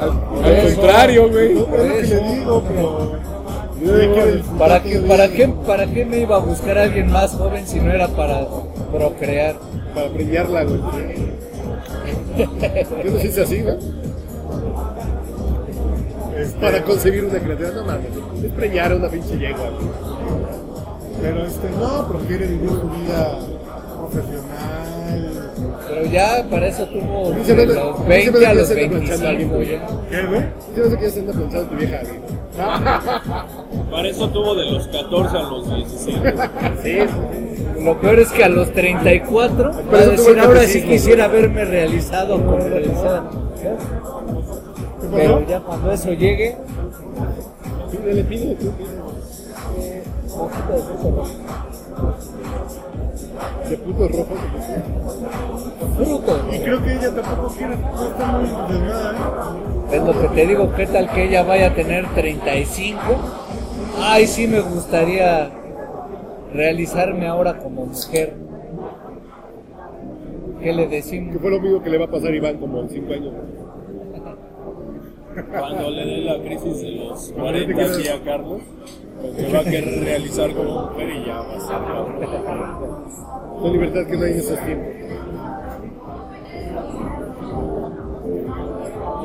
Al 0.00 0.74
contrario, 0.74 1.30
güey. 1.30 1.58
Es 2.00 2.10
le 2.10 2.34
digo, 2.34 2.62
pero. 2.66 3.20
¿Para 4.58 4.82
qué, 4.82 4.98
para, 5.00 5.28
qué, 5.28 5.48
¿Para 5.48 5.86
qué 5.86 6.04
me 6.04 6.18
iba 6.18 6.36
a 6.36 6.40
buscar 6.40 6.76
a 6.76 6.82
alguien 6.82 7.10
más 7.10 7.32
joven 7.32 7.66
si 7.66 7.80
no 7.80 7.90
era 7.90 8.08
para 8.08 8.46
procrear? 8.92 9.56
Para 9.94 10.10
premiarla, 10.10 10.64
güey. 10.64 10.80
Yo 13.04 13.10
no 13.10 13.18
sé 13.18 13.20
si 13.20 13.28
es 13.28 13.38
así, 13.38 13.62
¿no? 13.62 13.72
Este, 16.36 16.60
Para 16.60 16.82
concebir 16.82 17.24
una 17.24 17.38
criatura, 17.38 17.70
no 17.70 17.84
mames. 17.84 18.10
Es 18.44 18.52
preñar 18.52 18.92
a 18.92 18.96
una 18.96 19.08
pinche 19.08 19.38
yegua, 19.38 19.70
güey. 19.70 19.88
Pero 21.22 21.44
este, 21.44 21.70
no, 21.70 22.08
prefiere 22.08 22.46
vivir 22.46 22.70
su 22.70 22.88
vida 22.88 23.38
profesional. 23.98 24.89
Pero 25.90 26.06
ya 26.06 26.44
para 26.48 26.68
eso 26.68 26.86
tuvo 26.86 27.30
de 27.30 27.38
los 27.38 27.46
se 27.46 27.54
ve 27.54 27.66
20 28.06 28.38
que 28.38 28.46
a 28.46 28.54
los 28.54 28.68
ya 28.68 28.74
se 28.74 28.84
anda 28.84 28.96
planchando 28.96 29.26
a 29.26 29.30
alguien, 29.30 29.50
25 29.50 29.54
güey. 29.56 29.68
ya. 29.68 29.86
¿Qué, 30.10 30.26
güey? 30.26 30.42
Yo 30.76 30.84
no 30.84 30.90
sé 30.90 30.96
que 30.96 31.02
ya 31.02 31.10
se 31.10 31.20
anda 31.20 31.68
tu 31.68 31.76
vieja, 31.76 32.00
güey. 32.02 32.40
Para 33.90 34.08
eso 34.08 34.28
tuvo 34.28 34.54
de 34.54 34.70
los 34.70 34.86
14 34.88 35.36
a 35.36 35.42
los 35.42 35.76
17. 35.76 36.34
Sí, 36.82 36.98
Lo 37.82 38.00
peor 38.00 38.18
es 38.18 38.30
que 38.30 38.44
a 38.44 38.48
los 38.48 38.72
34 38.72 39.70
va 39.70 39.98
a 39.98 40.00
eso 40.00 40.10
tuvo 40.10 40.10
decir 40.10 40.40
ahora 40.40 40.62
sí 40.62 40.82
quisiera 40.82 41.24
haberme 41.24 41.64
realizado 41.64 42.36
como 42.36 42.58
realizada. 42.58 43.30
Pero 45.12 45.46
ya 45.48 45.60
cuando 45.60 45.90
eso 45.90 46.12
llegue, 46.12 46.56
pídele, 47.90 48.24
pídele, 48.24 48.54
tú, 48.54 48.70
pídele. 48.72 49.00
De 53.68 53.76
putos 53.76 54.10
rojos. 54.10 54.38
fruto. 55.96 56.40
Y 56.52 56.58
creo 56.58 56.82
que 56.82 56.92
ella 56.94 57.14
tampoco 57.14 57.54
quiere, 57.56 57.74
está 57.74 58.26
muy 58.26 58.48
entusiasmada, 58.48 59.12
¿eh? 59.92 59.96
Es 59.96 60.02
lo 60.04 60.20
que 60.20 60.28
te 60.28 60.46
digo, 60.46 60.72
¿qué 60.74 60.86
tal 60.86 61.10
que 61.10 61.24
ella 61.24 61.42
vaya 61.42 61.68
a 61.68 61.74
tener 61.74 62.06
35? 62.14 63.00
Ay, 63.98 64.26
sí 64.26 64.46
me 64.46 64.60
gustaría 64.60 65.50
realizarme 66.52 67.26
ahora 67.26 67.58
como 67.58 67.86
mujer. 67.86 68.34
¿Qué 70.60 70.72
le 70.72 70.88
Que 70.88 70.96
decimos? 70.96 71.36
fue 71.40 71.50
lo 71.50 71.60
mismo 71.60 71.82
que 71.82 71.90
le 71.90 71.98
va 71.98 72.04
a 72.04 72.10
pasar 72.10 72.30
a 72.32 72.36
Iván 72.36 72.58
como 72.58 72.80
en 72.80 72.90
5 72.90 73.12
años. 73.12 73.34
Cuando 75.50 75.90
le 75.90 76.04
dé 76.04 76.18
la 76.22 76.38
crisis 76.42 76.82
de 76.82 76.90
los 76.90 77.32
40 77.32 77.82
así 77.82 78.08
a 78.08 78.20
Carlos, 78.22 78.60
va 79.54 79.58
a 79.60 79.62
realizar 79.62 80.52
como 80.54 80.88
mujer 80.88 81.10
y 81.10 81.24
ya 81.26 81.40
va 81.40 81.54
a 81.54 82.44
cabrón. 82.44 83.04
Son 83.60 83.72
libertades 83.72 84.08
que 84.08 84.16
no 84.16 84.24
hay 84.24 84.32
en 84.32 84.38
esos 84.38 84.58
tiempos. 84.60 85.00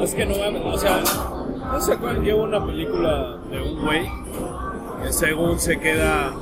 Es 0.02 0.14
que 0.14 0.26
no 0.26 0.36
mames, 0.38 0.62
o 0.66 0.78
sea, 0.78 1.02
no 1.72 1.82
sé 1.82 1.98
cuál 1.98 2.22
lleva 2.22 2.44
una 2.44 2.66
película 2.66 3.38
de 3.50 3.62
un 3.62 3.82
güey 3.82 4.10
que 5.02 5.14
según 5.14 5.58
se 5.60 5.80
queda 5.80 6.34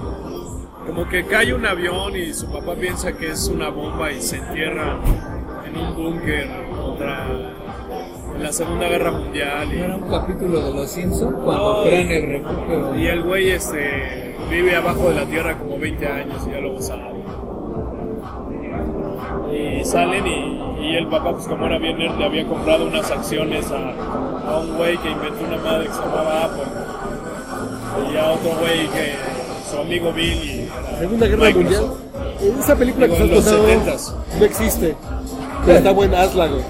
como 0.87 1.07
que 1.07 1.25
cae 1.25 1.53
un 1.53 1.65
avión 1.65 2.15
y 2.15 2.33
su 2.33 2.51
papá 2.51 2.75
piensa 2.75 3.13
que 3.13 3.29
es 3.29 3.47
una 3.47 3.69
bomba 3.69 4.11
y 4.11 4.21
se 4.21 4.37
entierra 4.37 4.99
en 5.65 5.77
un 5.77 5.95
búnker 5.95 6.49
contra 6.75 7.53
la 8.39 8.51
Segunda 8.51 8.87
Guerra 8.87 9.11
Mundial 9.11 9.67
¿No 9.69 9.83
era 9.85 9.97
y, 9.97 10.01
un 10.01 10.09
capítulo 10.09 10.59
de 10.61 10.73
Los 10.73 10.89
Simpsons 10.91 11.35
cuando 11.43 11.77
No. 11.77 11.83
crean 11.83 12.07
el 12.11 12.29
refugio? 12.43 12.95
y 12.97 13.07
el 13.07 13.23
güey 13.23 13.49
este 13.51 14.35
vive 14.49 14.75
abajo 14.75 15.09
de 15.09 15.15
la 15.15 15.25
tierra 15.25 15.57
como 15.57 15.77
20 15.79 16.07
años 16.07 16.37
y 16.47 16.51
ya 16.51 16.59
luego 16.59 16.81
sale. 16.81 17.03
Y 19.51 19.85
salen 19.85 20.25
y, 20.25 20.81
y 20.81 20.95
el 20.95 21.07
papá, 21.07 21.31
pues 21.33 21.45
como 21.47 21.65
era 21.67 21.77
bien 21.77 21.97
nerd, 21.97 22.17
le 22.17 22.25
había 22.25 22.47
comprado 22.47 22.85
unas 22.87 23.09
acciones 23.11 23.65
a, 23.71 24.49
a 24.51 24.57
un 24.59 24.75
güey 24.77 24.97
que 24.97 25.11
inventó 25.11 25.43
una 25.45 25.57
madre 25.57 25.85
que 25.87 25.93
se 25.93 25.99
llamaba 26.01 26.45
Apple. 26.45 26.63
Y 28.11 28.17
a 28.17 28.31
otro 28.31 28.49
güey 28.59 28.87
que 28.87 29.13
su 29.69 29.77
amigo 29.79 30.11
Bill 30.11 30.33
y 30.43 30.69
Segunda 30.99 31.27
Guerra 31.27 31.45
Microsoft. 31.45 31.81
Mundial. 32.41 32.59
Esa 32.59 32.75
película 32.75 33.07
que 33.07 33.13
Digo, 33.13 33.25
en 33.25 33.33
estás 33.33 33.53
los 33.53 33.61
contando 33.61 33.91
70s. 33.91 34.39
no 34.39 34.45
existe. 34.45 34.95
Pero 35.65 35.77
está 35.77 35.91
buena, 35.91 36.21
hazla, 36.23 36.47
güey. 36.47 36.61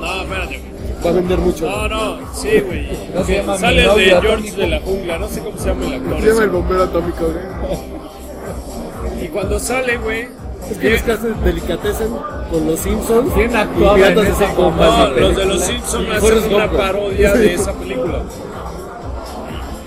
No, 0.00 0.22
espérate. 0.22 0.60
Va 1.04 1.10
a 1.10 1.12
vender 1.12 1.38
mucho. 1.38 1.68
No, 1.70 1.88
no, 1.88 2.18
sí, 2.34 2.60
güey. 2.60 2.88
No 3.14 3.24
se 3.24 3.36
llama 3.36 3.56
Sale 3.58 3.82
de 3.82 3.88
George 3.88 4.14
atómico. 4.28 4.56
de 4.56 4.66
la 4.66 4.80
jungla, 4.80 5.18
no 5.18 5.28
sé 5.28 5.40
cómo 5.40 5.58
se 5.58 5.68
llama 5.68 5.86
el 5.86 5.94
actor. 5.94 6.20
Se 6.20 6.26
llama 6.28 6.42
el 6.42 6.50
bombero 6.50 6.82
atómico, 6.84 7.24
güey. 7.24 9.24
Y 9.24 9.28
cuando 9.28 9.58
sale, 9.58 9.96
güey. 9.96 10.28
Es 10.70 10.76
que 10.78 10.90
los 10.90 11.02
que 11.02 11.12
hacen 11.12 11.44
delicatecen 11.44 12.08
con 12.50 12.66
los 12.66 12.78
Simpsons. 12.80 13.32
¿Quién 13.34 13.56
actuaba 13.56 13.98
en 13.98 14.18
esa 14.18 14.52
No, 14.52 15.08
los 15.08 15.36
de 15.36 15.44
los 15.46 15.64
Simpsons 15.64 16.08
hacen 16.10 16.54
una 16.54 16.70
parodia 16.70 17.32
de 17.32 17.54
esa 17.54 17.72
película. 17.72 18.22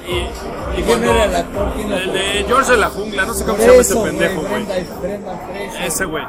Y, 0.08 0.80
y 0.80 0.84
¿Quién 0.84 1.04
era 1.04 1.26
el 1.26 1.36
actor? 1.36 1.74
¿Quién 1.76 1.90
lo 1.90 1.98
El 1.98 2.12
de 2.12 2.44
George 2.48 2.72
de 2.72 2.78
la 2.78 2.90
jungla, 2.90 3.26
no 3.26 3.34
sé 3.34 3.46
cómo 3.46 3.58
se 3.60 3.68
llama 3.68 3.82
ese 3.82 3.96
pendejo, 3.96 4.42
güey. 4.42 4.66
Ese 5.86 6.06
güey. 6.06 6.24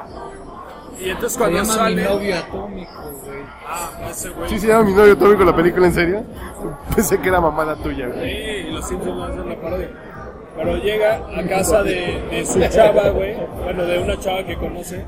Y 1.01 1.11
entonces 1.11 1.33
Se 1.33 1.39
cuando 1.39 1.59
llama 1.59 1.73
sale. 1.75 1.97
Mi 1.97 2.03
novio 2.03 2.37
atómico, 2.37 2.93
güey. 3.25 3.39
Ah, 3.67 3.91
ese 4.11 4.31
güey. 4.31 4.49
Sí, 4.51 4.59
se 4.61 4.67
llama 4.69 4.85
mi 4.85 4.93
novio 4.93 5.13
atómico 5.15 5.45
la 5.45 5.57
película, 5.57 5.87
¿en 5.87 5.95
serio? 5.95 6.25
Pensé 6.95 7.19
que 7.21 7.29
era 7.29 7.41
mamada 7.41 7.77
tuya, 7.77 8.07
güey. 8.09 8.31
Sí, 8.31 8.69
y 8.69 8.73
los 8.73 8.87
Simpsons 8.89 9.23
hacen 9.31 9.41
una 9.41 9.57
parodia. 9.57 9.89
Pero 10.57 10.77
llega 10.77 11.21
a 11.37 11.43
casa 11.49 11.83
de, 11.83 12.23
de 12.31 12.47
su 12.47 12.61
chava, 12.69 13.09
güey. 13.11 13.35
Bueno, 13.65 13.85
de 13.85 13.99
una 13.99 14.19
chava 14.21 14.45
que 14.45 14.57
conoce. 14.57 15.05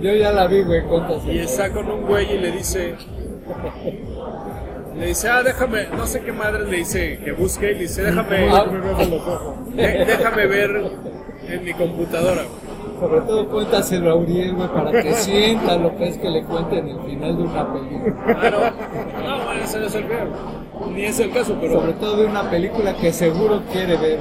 Yo 0.00 0.12
ya 0.12 0.32
la 0.32 0.48
vi, 0.48 0.62
güey, 0.64 0.82
cuéntaselo. 0.86 1.32
Y 1.32 1.38
está 1.38 1.70
con 1.72 1.88
un 1.88 2.02
güey 2.02 2.32
y 2.34 2.38
le 2.38 2.50
dice. 2.50 2.96
Le 4.96 5.06
dice, 5.06 5.28
ah, 5.28 5.42
déjame, 5.42 5.88
no 5.96 6.06
sé 6.06 6.20
qué 6.20 6.32
madre 6.32 6.64
le 6.68 6.78
dice 6.78 7.18
que 7.24 7.32
busque. 7.32 7.70
Y 7.72 7.74
le 7.74 7.80
dice, 7.82 8.02
déjame, 8.02 8.48
Ah, 8.50 8.64
Me 8.70 8.78
veo 8.80 8.92
con 8.96 9.10
los 9.10 9.22
ojos. 9.22 9.74
de- 9.74 10.04
déjame 10.04 10.46
ver 10.46 10.90
en 11.48 11.64
mi 11.64 11.72
computadora. 11.74 12.42
Sobre 13.00 13.20
todo 13.22 13.48
cuéntaselo 13.48 14.10
a 14.10 14.14
Uriel, 14.14 14.54
güey, 14.54 14.68
para 14.68 14.90
que 15.02 15.14
sienta 15.14 15.76
lo 15.76 15.96
que 15.96 16.08
es 16.08 16.18
que 16.18 16.30
le 16.30 16.42
cuenten 16.44 16.88
el 16.88 17.00
final 17.00 17.36
de 17.36 17.42
una 17.42 17.72
película. 17.72 18.14
Ah, 18.26 18.50
no, 18.50 19.28
no, 19.28 19.44
bueno, 19.44 19.64
ese 19.64 19.80
no 19.80 19.86
es 19.86 19.94
el 19.94 20.04
peor. 20.04 20.28
Ni 20.92 21.04
es 21.04 21.18
el 21.18 21.30
caso, 21.32 21.56
pero, 21.60 21.80
Sobre 21.80 21.92
todo 21.94 22.16
de 22.16 22.26
una 22.26 22.48
película 22.50 22.94
que 22.96 23.12
seguro 23.12 23.62
quiere 23.72 23.96
ver. 23.96 24.18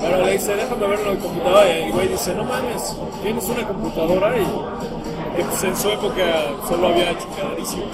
pero 0.00 0.24
le 0.24 0.32
dice, 0.32 0.54
déjame 0.56 0.86
verlo 0.86 1.10
en 1.10 1.14
la 1.16 1.20
computadora. 1.20 1.78
Y 1.78 1.82
el 1.82 1.92
güey 1.92 2.08
dice, 2.08 2.34
no 2.34 2.44
mames, 2.44 2.96
tienes 3.22 3.44
una 3.48 3.66
computadora 3.66 4.32
y 4.38 5.42
pues, 5.42 5.64
en 5.64 5.76
su 5.76 5.88
época 5.90 6.22
solo 6.68 6.88
había 6.88 7.16
chingaderísimo. 7.18 7.84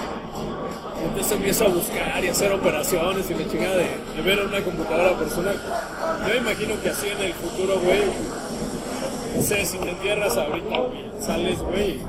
Y 1.01 1.05
entonces 1.07 1.31
empiezo 1.31 1.65
a 1.65 1.69
buscar 1.69 2.23
y 2.23 2.27
hacer 2.27 2.51
operaciones 2.51 3.29
y 3.31 3.33
la 3.33 3.47
chingada 3.49 3.77
de, 3.77 3.87
de 4.15 4.21
ver 4.21 4.45
una 4.45 4.61
computadora 4.61 5.17
personal. 5.17 5.55
Yo 6.27 6.35
imagino 6.35 6.73
que 6.83 6.89
así 6.89 7.07
en 7.07 7.21
el 7.21 7.33
futuro, 7.33 7.79
güey, 7.79 8.01
sé, 9.41 9.65
si 9.65 9.77
te 9.77 9.89
entierras 9.89 10.37
ahorita, 10.37 10.77
güey, 10.77 11.05
sales, 11.19 11.59
güey, 11.59 11.99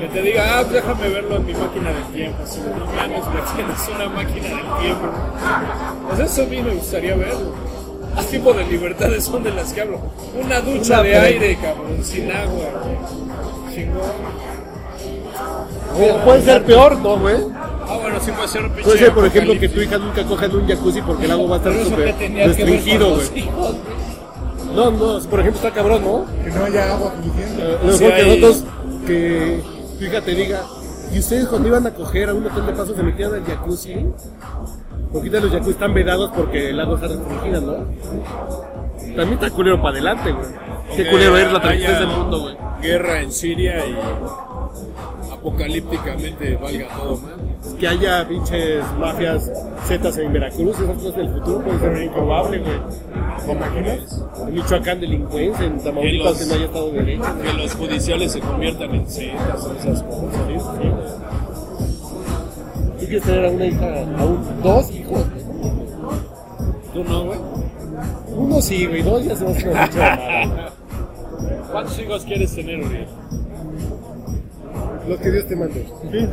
que 0.00 0.06
te 0.08 0.22
diga, 0.22 0.58
ah, 0.58 0.64
déjame 0.64 1.08
verlo 1.08 1.36
en 1.36 1.46
mi 1.46 1.54
máquina 1.54 1.92
del 1.92 2.04
tiempo. 2.12 2.42
Así, 2.42 2.60
no 2.60 2.86
mames, 2.86 3.24
güey, 3.24 3.44
tienes 3.56 3.88
una 3.94 4.08
máquina 4.08 4.48
del 4.48 4.82
tiempo. 4.82 5.08
Pues 6.08 6.20
eso 6.20 6.42
a 6.42 6.46
mí 6.46 6.62
me 6.62 6.74
gustaría 6.74 7.16
verlo. 7.16 7.52
¿Qué 8.16 8.38
tipo 8.38 8.52
de 8.52 8.64
libertades 8.64 9.24
son 9.24 9.42
de 9.42 9.50
las 9.50 9.72
que 9.72 9.80
hablo? 9.80 10.00
Una 10.40 10.60
ducha 10.60 11.00
Una 11.00 11.02
de 11.02 11.16
aire, 11.16 11.58
cabrón, 11.60 11.98
sin 12.02 12.30
agua, 12.30 12.66
güey. 12.82 13.74
Chingón. 13.74 14.44
O 15.96 16.24
puede 16.24 16.42
ser 16.42 16.64
peor, 16.64 16.98
¿no, 16.98 17.18
güey? 17.18 17.36
Ah, 17.86 17.98
bueno, 18.00 18.18
sí 18.20 18.30
puede 18.32 18.48
ser 18.48 18.64
un 18.64 18.70
Puede 18.70 18.98
ser, 18.98 19.12
por 19.12 19.26
ejemplo, 19.26 19.58
que 19.58 19.68
tu 19.68 19.80
hija 19.80 19.98
nunca 19.98 20.24
coja 20.24 20.46
en 20.46 20.56
un 20.56 20.66
jacuzzi 20.66 21.02
porque 21.02 21.26
el 21.26 21.30
agua 21.32 21.50
va 21.50 21.54
a 21.56 21.58
estar 21.58 21.84
súper 21.84 22.14
restringido, 22.46 23.16
güey. 23.16 23.48
No, 24.74 24.90
no, 24.90 25.20
por 25.28 25.40
ejemplo, 25.40 25.60
está 25.62 25.70
cabrón, 25.70 26.02
¿no? 26.04 26.24
Que 26.44 26.50
no 26.50 26.64
haya 26.64 26.94
agua 26.94 27.12
suficiente. 27.22 27.62
Lo 27.84 27.92
Sí 27.92 28.04
mejor 28.04 28.16
que 28.16 28.22
hay- 28.22 28.40
nosotros, 28.40 28.64
que 29.06 29.60
tu 29.98 30.04
hija 30.04 30.20
te 30.20 30.34
diga, 30.34 30.62
¿y 31.12 31.18
ustedes 31.18 31.46
cuando 31.46 31.68
iban 31.68 31.86
a 31.86 31.90
coger 31.94 32.28
a 32.30 32.34
un 32.34 32.46
hotel 32.46 32.66
de 32.66 32.72
paso 32.72 32.94
se 32.94 33.02
metían 33.02 33.34
al 33.34 33.44
jacuzzi? 33.44 33.94
Porque 35.12 35.28
ahorita 35.28 35.40
los 35.40 35.50
jacuzzi 35.52 35.70
están 35.70 35.94
vedados 35.94 36.30
porque 36.34 36.70
el 36.70 36.80
agua 36.80 36.96
está 36.96 37.06
restringida, 37.08 37.60
¿no? 37.60 37.74
También 39.14 39.34
está 39.34 39.50
culero 39.50 39.76
para 39.80 39.90
adelante, 39.90 40.32
güey. 40.32 40.46
Qué 40.96 41.08
culero 41.10 41.36
es 41.36 41.52
la 41.52 41.60
transición 41.60 41.98
del 41.98 42.08
mundo, 42.08 42.40
güey. 42.40 42.56
Guerra 42.82 43.20
en 43.20 43.32
Siria 43.32 43.76
y 43.86 43.96
apocalípticamente 45.32 46.56
valga 46.56 46.86
todo 46.96 47.16
mal. 47.18 47.34
Que 47.84 47.88
haya 47.88 48.26
pinches 48.26 48.82
mafias 48.98 49.50
zetas 49.86 50.16
en 50.16 50.32
Veracruz, 50.32 50.80
esas 50.80 50.96
cosas 50.96 51.16
del 51.16 51.28
futuro 51.28 51.58
puede 51.60 51.78
ser 51.80 52.02
improbable, 52.02 52.58
güey. 52.60 52.78
¿Te 53.44 53.52
imaginas? 53.52 54.22
En 54.40 54.54
Michoacán 54.54 55.00
delincuencia, 55.02 55.66
en 55.66 55.78
Tamaulipas 55.84 56.30
los- 56.30 56.38
que 56.38 56.46
no 56.46 56.54
haya 56.54 56.64
estado 56.64 56.90
de 56.92 56.98
derecho. 57.02 57.24
Que 57.42 57.52
los 57.52 57.74
judiciales 57.74 58.32
se 58.32 58.40
conviertan 58.40 58.94
en 58.94 59.06
setas 59.06 59.64
o 59.66 59.72
esas 59.74 60.02
cosas. 60.02 60.30
Sí, 60.46 60.54
sí. 60.58 60.90
¿Tú 63.00 63.04
quieres 63.06 63.22
tener 63.22 63.44
a 63.44 63.50
una 63.50 63.66
hija, 63.66 63.86
a 64.18 64.24
un, 64.24 64.62
dos 64.62 64.90
hijos? 64.90 65.24
¿Tú 66.94 67.04
no, 67.04 67.24
güey? 67.26 67.38
Uno 68.34 68.62
sí, 68.62 68.86
güey, 68.86 69.02
dos 69.02 69.22
ya 69.26 69.36
se 69.36 69.44
va 69.44 69.50
a 69.50 69.52
hacer 69.52 69.68
una 69.68 69.86
mucha 69.86 69.98
mamada. 69.98 70.72
¿Cuántos 71.70 71.98
hijos 72.00 72.24
quieres 72.24 72.54
tener, 72.54 72.80
Uriel? 72.82 73.06
Los 75.06 75.20
que 75.20 75.30
Dios 75.30 75.46
te 75.48 75.54
mande. 75.56 75.86
Sí, 76.10 76.28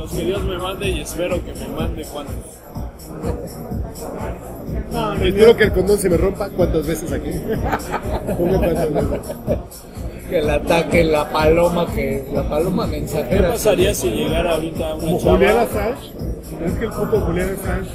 Los 0.00 0.10
que 0.12 0.24
Dios 0.24 0.42
me 0.44 0.56
mande 0.56 0.88
y 0.88 1.00
espero 1.02 1.44
que 1.44 1.52
me 1.52 1.68
mande 1.68 2.02
cuántos. 2.10 2.34
No, 4.90 5.14
no, 5.14 5.22
Espero 5.22 5.56
que 5.58 5.64
el 5.64 5.72
condón 5.72 5.98
se 5.98 6.08
me 6.08 6.16
rompa 6.16 6.48
cuántas 6.48 6.86
veces 6.86 7.12
aquí. 7.12 7.30
Ponme 8.38 8.56
cuántas 8.56 8.94
veces. 8.94 9.20
Que 10.30 10.40
le 10.40 10.52
ataque 10.52 11.04
la 11.04 11.30
paloma, 11.30 11.86
que 11.94 12.26
la 12.32 12.48
paloma 12.48 12.86
¿Qué 12.88 13.00
mensajera. 13.00 13.50
pasaría 13.50 13.92
si 13.92 14.08
llegara 14.10 14.54
ahorita 14.54 14.94
una 14.94 15.04
Como 15.04 15.18
Julián 15.18 15.52
chava? 15.52 15.62
Assange, 15.64 16.12
es 16.64 16.72
que 16.72 16.84
el 16.86 16.90
puto 16.92 17.20
Julián 17.20 17.58
Assange 17.60 17.90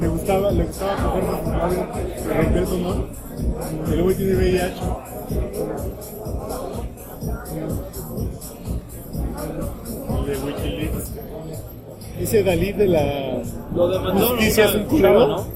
le 0.00 0.08
gustaba, 0.08 0.50
le 0.52 0.64
gustaba 0.64 0.94
coger 0.94 1.24
su 1.24 1.50
novio, 1.50 1.86
le 2.28 2.34
rompió 2.34 2.58
el 2.58 2.64
condón, 2.66 3.06
y 3.88 3.90
luego 3.96 4.12
tiene 4.14 4.34
VIH. 4.34 4.80
El 10.18 10.26
de. 10.26 10.61
Dice 12.22 12.44
Dalí 12.44 12.70
de 12.70 12.86
la 12.86 13.42
Lo 13.74 13.88
demandó 13.88 14.28
justicia 14.28 14.66
es 14.66 14.74
una 14.74 14.82
un 14.84 14.88
culero. 14.88 15.46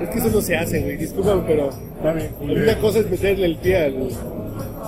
Es 0.00 0.08
que 0.08 0.18
eso 0.18 0.30
no 0.30 0.40
se 0.40 0.56
hace, 0.56 0.80
güey. 0.80 0.96
Discúlpame, 0.96 1.42
pero 1.46 1.68
También, 2.02 2.30
una 2.40 2.78
cosa 2.78 3.00
es 3.00 3.10
meterle 3.10 3.44
el 3.44 3.56
pie 3.56 3.84
al, 3.84 4.08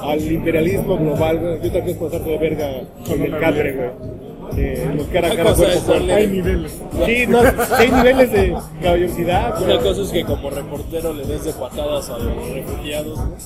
al 0.03 0.33
imperialismo 0.33 0.97
global, 0.97 1.39
güey. 1.39 1.59
Y 1.63 1.69
otra 1.69 1.81
cosa 1.83 1.91
es 1.91 1.97
pasarte 1.99 2.31
de 2.31 2.39
verga 2.39 2.71
con 3.07 3.23
el 3.23 3.39
catre, 3.39 3.73
güey. 3.73 3.91
Que 4.57 4.95
los 4.97 5.07
cara 5.09 5.33
a 5.33 5.37
cara, 5.37 5.53
cuerpo 5.53 5.81
cuerpo. 5.85 6.13
Hay 6.15 6.27
niveles. 6.29 6.81
Sí, 7.05 7.27
no, 7.29 7.41
hay 7.77 7.91
niveles 7.91 8.33
de 8.33 8.57
caballerosidad, 8.83 9.63
Una 9.63 9.79
cosa 9.81 10.01
es 10.01 10.09
que 10.13 10.25
como 10.25 10.49
reportero 10.49 11.13
le 11.13 11.27
des 11.27 11.45
de 11.45 11.53
patadas 11.53 12.09
a 12.09 12.19
los 12.19 12.51
refugiados, 12.55 13.19
¿no? 13.19 13.37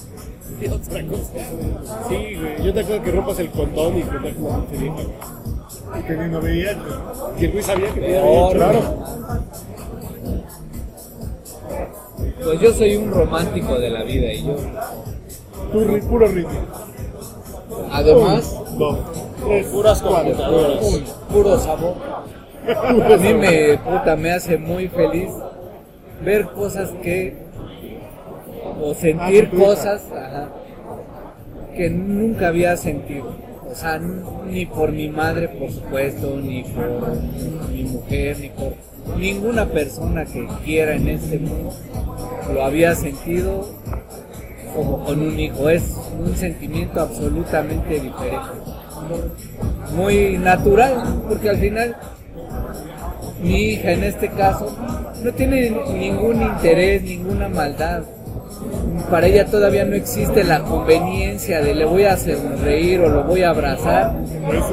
Y 0.63 0.69
otra 0.69 1.05
cosa. 1.05 1.33
Sí, 2.09 2.37
güey. 2.37 2.65
Yo 2.65 2.73
te 2.73 2.81
acuerdo 2.81 3.03
que 3.03 3.11
rompas 3.11 3.41
el 3.41 3.51
condón 3.51 3.99
y 3.99 4.03
que 4.03 4.19
te 4.19 4.79
vieja, 4.79 4.95
güey. 4.95 5.46
Teniendo 6.07 6.41
VIH. 6.41 6.77
Y 7.39 7.45
el 7.45 7.53
güey 7.53 7.63
sabía 7.63 7.93
que 7.95 8.01
tenía 8.01 8.23
bien, 8.23 8.51
claro. 8.53 8.81
Pues 12.45 12.61
yo 12.61 12.73
soy 12.73 12.97
un 12.97 13.11
romántico 13.13 13.79
de 13.79 13.91
la 13.91 14.03
vida 14.05 14.33
y 14.33 14.45
yo, 14.45 14.57
ri- 15.75 16.03
puro 16.09 16.27
ritmo. 16.29 16.59
además, 17.91 18.55
Dos. 18.79 18.99
Tres. 19.45 19.67
Puras 19.69 20.03
cuatro. 20.03 20.33
computadoras. 20.33 20.85
un 20.85 21.05
puro 21.33 21.59
sabor. 21.59 21.95
A 22.69 23.17
mí 23.17 23.35
me, 23.35 23.79
puta, 23.79 24.17
me 24.17 24.33
hace 24.33 24.59
muy 24.59 24.89
feliz 24.89 25.31
ver 26.25 26.47
cosas 26.49 26.91
que, 27.03 27.37
o 28.83 28.95
sentir 28.95 29.45
Ah, 29.47 29.51
tu 29.51 29.57
hija. 29.57 29.67
cosas 29.67 30.03
ajá, 30.13 30.49
que 31.77 31.91
nunca 31.91 32.49
había 32.49 32.77
sentido. 32.77 33.27
O 33.77 33.79
sea, 33.79 33.99
ni 33.99 34.65
por 34.65 34.91
mi 34.91 35.11
madre, 35.11 35.49
por 35.49 35.71
supuesto, 35.71 36.41
ni 36.43 36.65
por 36.65 37.21
mi 37.71 37.83
mujer, 37.85 38.39
ni 38.39 38.49
por 38.49 38.73
ninguna 39.19 39.67
persona 39.67 40.25
que 40.25 40.49
quiera 40.65 40.95
en 40.95 41.09
este 41.09 41.39
mundo 41.39 41.75
lo 42.55 42.65
había 42.65 42.95
sentido 42.95 43.69
como 44.75 45.05
con 45.05 45.21
un 45.21 45.39
hijo. 45.39 45.69
Es 45.69 45.95
un 46.19 46.35
sentimiento 46.35 47.03
absolutamente 47.03 48.01
diferente 48.01 48.49
muy 49.95 50.39
natural, 50.39 51.23
porque 51.29 51.51
al 51.51 51.59
final 51.59 51.97
mi 53.43 53.73
hija 53.73 53.93
en 53.93 54.05
este 54.05 54.31
caso 54.31 54.75
no 55.23 55.33
tiene 55.33 55.71
ningún 55.93 56.41
interés, 56.41 57.03
ninguna 57.03 57.51
maldad. 57.51 58.05
Para 59.11 59.29
ella 59.29 59.47
todavía 59.47 59.85
no 59.85 59.95
existe 59.95 60.43
la 60.43 60.61
conveniencia 60.63 61.61
de 61.61 61.75
le 61.75 61.85
voy 61.85 62.05
a 62.05 62.17
sonreír 62.17 63.01
o 63.01 63.09
lo 63.09 63.23
voy 63.25 63.43
a 63.43 63.51
abrazar 63.51 64.15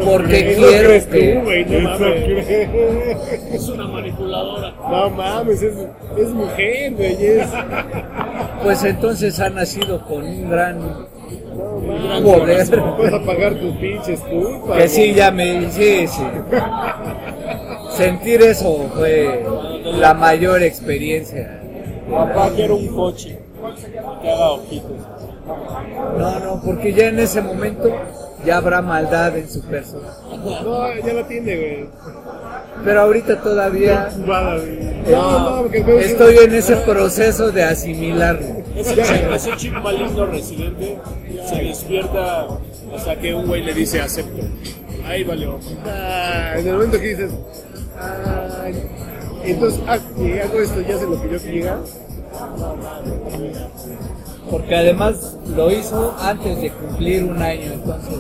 porque 0.04 0.56
quiero 0.56 1.00
tú, 1.02 1.10
que 1.12 1.36
güey, 1.36 1.66
no 1.66 1.78
Eso 1.78 2.00
mames. 2.00 2.24
creo. 2.24 3.54
Es 3.54 3.70
una 3.70 3.88
manipuladora. 3.88 4.72
No 4.90 5.10
mames, 5.12 5.62
es, 5.62 5.74
es 6.18 6.30
mujer, 6.30 6.94
güey. 6.94 7.26
Es, 7.26 7.48
pues 8.64 8.84
entonces 8.84 9.40
ha 9.40 9.50
nacido 9.50 10.04
con 10.06 10.24
un 10.24 10.50
gran 10.50 10.80
no, 10.80 12.24
poder. 12.24 12.66
Vas 12.80 13.14
a 13.14 13.24
pagar 13.24 13.54
tus 13.56 13.76
pinches 13.76 14.20
culpas. 14.22 14.78
Que 14.78 14.88
sí, 14.88 15.14
ya 15.14 15.30
me... 15.30 15.70
Sí, 15.72 16.08
sí. 16.08 16.24
Sentir 17.92 18.42
eso 18.42 18.90
fue 18.96 19.44
la 20.00 20.16
mayor 20.16 20.64
experiencia. 20.64 21.62
Papá, 22.10 22.52
quiero 22.56 22.78
un 22.78 22.88
coche 22.88 23.43
que 24.22 24.30
haga 24.30 24.52
ojitos. 24.52 24.98
No, 26.18 26.40
no, 26.40 26.62
porque 26.64 26.94
ya 26.94 27.08
en 27.08 27.20
ese 27.20 27.42
momento 27.42 27.90
ya 28.46 28.58
habrá 28.58 28.82
maldad 28.82 29.38
en 29.38 29.50
su 29.50 29.62
persona. 29.62 30.10
No, 30.30 30.96
ya 30.96 31.14
la 31.14 31.28
tiene, 31.28 31.56
güey. 31.56 31.90
Pero 32.84 33.02
ahorita 33.02 33.42
todavía. 33.42 34.10
No, 34.26 35.66
estoy 36.00 36.38
en 36.38 36.56
ese 36.56 36.76
proceso 36.78 37.52
de 37.52 37.64
asimilarlo. 37.64 38.64
Ese 38.76 38.96
chip, 38.96 39.32
ese 39.34 39.58
chip 39.58 39.74
maligno 39.74 40.26
residente 40.26 40.98
se 41.48 41.56
despierta 41.56 42.48
hasta 42.96 43.16
que 43.18 43.34
un 43.34 43.48
güey 43.48 43.64
le 43.64 43.74
dice 43.74 44.02
acepto. 44.02 44.44
Ahí 45.06 45.24
valió. 45.24 45.60
Ah, 45.86 46.56
en 46.58 46.68
el 46.68 46.74
momento 46.74 47.00
que 47.00 47.08
dices, 47.10 47.32
ay, 48.00 48.84
entonces, 49.44 49.82
ah, 49.88 49.94
hago 49.96 50.62
esto 50.62 50.82
y 50.82 50.92
hace 50.92 51.06
lo 51.06 51.22
que 51.22 51.30
yo 51.30 51.40
quiera. 51.40 51.80
Porque 54.50 54.76
además 54.76 55.38
lo 55.56 55.72
hizo 55.72 56.14
antes 56.20 56.62
de 56.62 56.70
cumplir 56.72 57.24
un 57.24 57.42
año, 57.42 57.72
entonces 57.74 58.16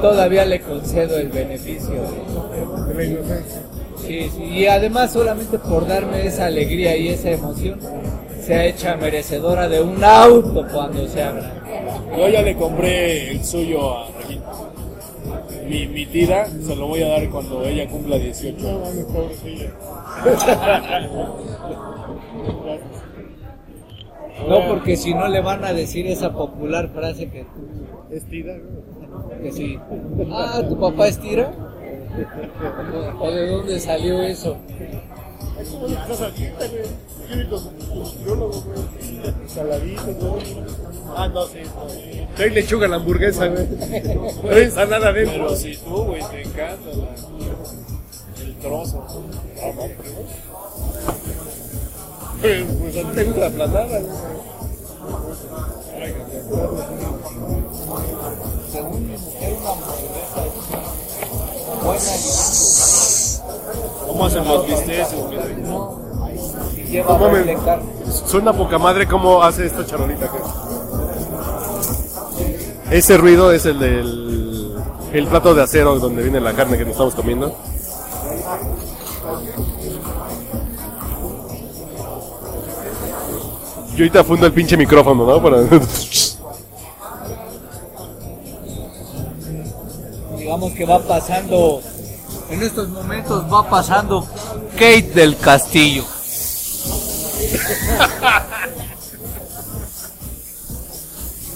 todavía 0.00 0.44
le 0.44 0.60
concedo 0.60 1.18
el 1.18 1.28
beneficio. 1.28 1.90
de- 1.94 2.84
De 2.86 2.94
la 2.94 3.04
inocencia. 3.04 3.62
Sí, 4.06 4.30
sí, 4.34 4.42
y 4.44 4.66
además 4.66 5.12
solamente 5.12 5.58
por 5.58 5.86
darme 5.86 6.26
esa 6.26 6.46
alegría 6.46 6.96
y 6.96 7.08
esa 7.08 7.30
emoción, 7.30 7.80
se 8.44 8.54
ha 8.54 8.64
hecho 8.66 8.86
merecedora 9.00 9.68
de 9.68 9.80
un 9.80 10.02
auto 10.04 10.66
cuando 10.72 11.06
se 11.08 11.22
abra. 11.22 11.50
Yo 12.16 12.28
ya 12.28 12.42
le 12.42 12.54
compré 12.56 13.30
el 13.30 13.44
suyo 13.44 13.98
a 13.98 14.06
Regina. 14.20 14.42
Mi, 15.68 15.86
mi 15.86 16.04
tira 16.06 16.46
se 16.46 16.76
lo 16.76 16.86
voy 16.88 17.02
a 17.02 17.08
dar 17.08 17.28
cuando 17.30 17.64
ella 17.64 17.88
cumpla 17.88 18.16
18. 18.18 18.62
No 18.62 19.06
pobrecilla. 19.06 19.70
No, 24.48 24.68
porque 24.68 24.96
si 24.96 25.14
no 25.14 25.28
le 25.28 25.40
van 25.40 25.64
a 25.64 25.72
decir 25.72 26.06
esa 26.06 26.32
popular 26.32 26.88
frase 26.88 27.28
que 27.30 27.44
Es 28.10 28.24
tida, 28.24 28.54
güey. 28.58 29.42
Que 29.42 29.52
sí. 29.52 29.78
Ah, 30.30 30.62
¿tu 30.68 30.78
papá 30.78 31.08
estira? 31.08 31.52
¿O 33.20 33.30
de 33.30 33.46
dónde 33.48 33.80
salió 33.80 34.22
eso? 34.22 34.56
Abierta, 35.56 36.66
güey. 36.68 36.82
Tiene. 37.26 37.46
Ah, 41.16 41.28
no, 41.28 41.44
sí. 41.46 41.58
Trae 42.36 42.50
lechuga 42.50 42.86
a 42.86 42.90
la 42.90 42.96
hamburguesa, 42.96 43.46
güey. 43.48 43.66
Trae 44.42 44.64
ensalada 44.64 45.12
dentro. 45.12 45.34
Pero 45.46 45.56
si 45.56 45.76
tú, 45.76 46.04
güey, 46.04 46.22
te 46.30 46.42
encanta 46.42 46.90
la- 46.90 48.44
el 48.44 48.54
trozo. 48.56 49.06
Pues, 52.44 52.62
pues 52.78 52.96
a 52.98 53.08
ti 53.08 53.14
te 53.14 53.24
gusta 53.24 53.40
la 53.40 53.50
planada. 53.50 54.00
Según 58.70 59.06
mi 59.06 59.16
mujer, 59.16 59.56
una 59.62 59.70
hamburguesa 59.70 60.28
es 60.36 60.52
buena 61.82 62.04
¿Cómo 64.06 64.26
hacen 64.26 64.44
los 64.44 64.66
bisteces, 64.66 65.14
y. 66.84 66.96
Y 66.96 67.00
doble 67.00 67.56
carne. 67.64 67.86
Suena 68.26 68.52
poca 68.52 68.76
madre 68.76 69.08
cómo 69.08 69.42
hace 69.42 69.64
esta 69.64 69.86
charolita 69.86 70.26
acá. 70.26 70.36
Ese 72.90 73.16
ruido 73.16 73.52
es 73.52 73.64
el 73.64 73.78
del 73.78 74.76
el 75.14 75.26
plato 75.28 75.54
de 75.54 75.62
acero 75.62 75.98
donde 75.98 76.22
viene 76.22 76.42
la 76.42 76.52
carne 76.52 76.76
que 76.76 76.84
nos 76.84 76.92
estamos 76.92 77.14
comiendo. 77.14 77.56
Yo 83.94 84.02
ahorita 84.02 84.24
fundo 84.24 84.46
el 84.46 84.52
pinche 84.52 84.76
micrófono, 84.76 85.24
¿no? 85.24 85.40
Para... 85.40 85.62
Digamos 90.36 90.72
que 90.72 90.84
va 90.84 90.98
pasando, 90.98 91.80
en 92.50 92.62
estos 92.62 92.88
momentos 92.88 93.44
va 93.52 93.70
pasando 93.70 94.26
Kate 94.72 95.12
del 95.14 95.36
Castillo. 95.36 96.04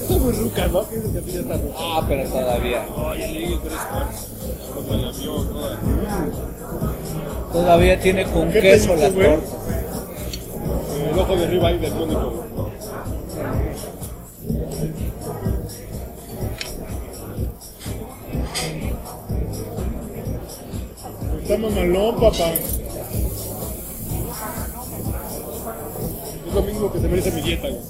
Está 0.00 0.18
muy 0.18 0.32
ruca, 0.32 0.66
¿no? 0.68 0.86
Ah, 1.76 2.04
pero 2.08 2.30
todavía. 2.30 2.86
Oye, 2.96 3.28
le 3.32 3.38
digo 3.40 3.60
tres 3.64 3.78
cuartos. 3.90 4.26
Como 4.74 4.94
el 4.94 5.08
avión, 5.08 5.48
toda. 5.48 5.78
Todavía 7.52 8.00
tiene 8.00 8.24
con 8.30 8.52
¿Qué 8.52 8.60
queso 8.60 8.94
las 8.94 9.12
tortas. 9.12 9.57
El 11.18 11.38
de 11.38 11.44
arriba 11.44 11.68
ahí 11.68 11.78
del 11.78 11.94
Mónico. 11.94 12.44
Está 21.42 21.58
mamalón, 21.58 22.20
papá. 22.20 22.52
Es 26.46 26.54
lo 26.54 26.62
mismo 26.62 26.92
que 26.92 27.00
se 27.00 27.08
merece 27.08 27.32
mi 27.32 27.42
dieta, 27.42 27.68
güey. 27.68 27.82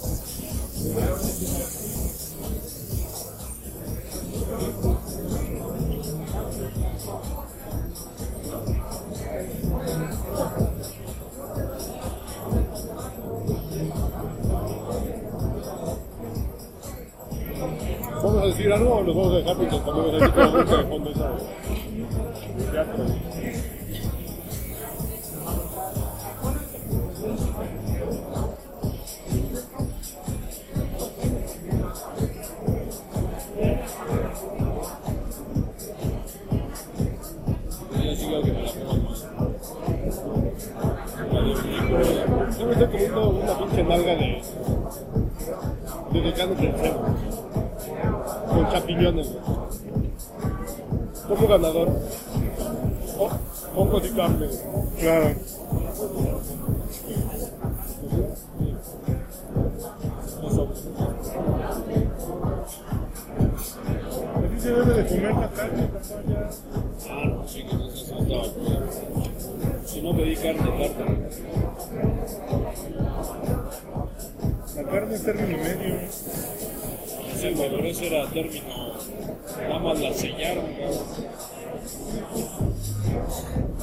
¿Vamos 18.29 18.43
a 18.43 18.47
decir 18.49 18.71
algo 18.71 18.95
o 18.95 19.03
nos 19.03 19.17
vamos 19.17 19.33
a 19.33 19.37
dejar 19.39 19.57
porque 19.57 19.79
también 19.79 20.21
nos 20.21 20.23
ha 20.23 20.47
música 20.51 20.77
de 20.77 20.85
fondo 20.85 21.11
esa? 21.11 21.31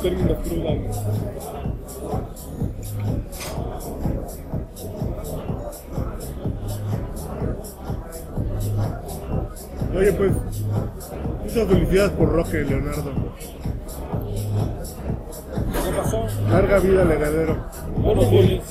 Término. 0.06 0.38
Oye, 9.98 10.14
pues, 10.14 10.32
muchas 11.44 11.68
felicidades 11.68 12.12
por 12.12 12.30
Roque, 12.30 12.58
Leonardo. 12.66 13.14
¿Qué 15.74 15.92
pasó? 15.98 16.26
Larga 16.52 16.80
vida 16.80 17.02
al 17.02 17.12
heredero. 17.12 17.66
Bueno, 17.98 18.22
Juli. 18.26 18.62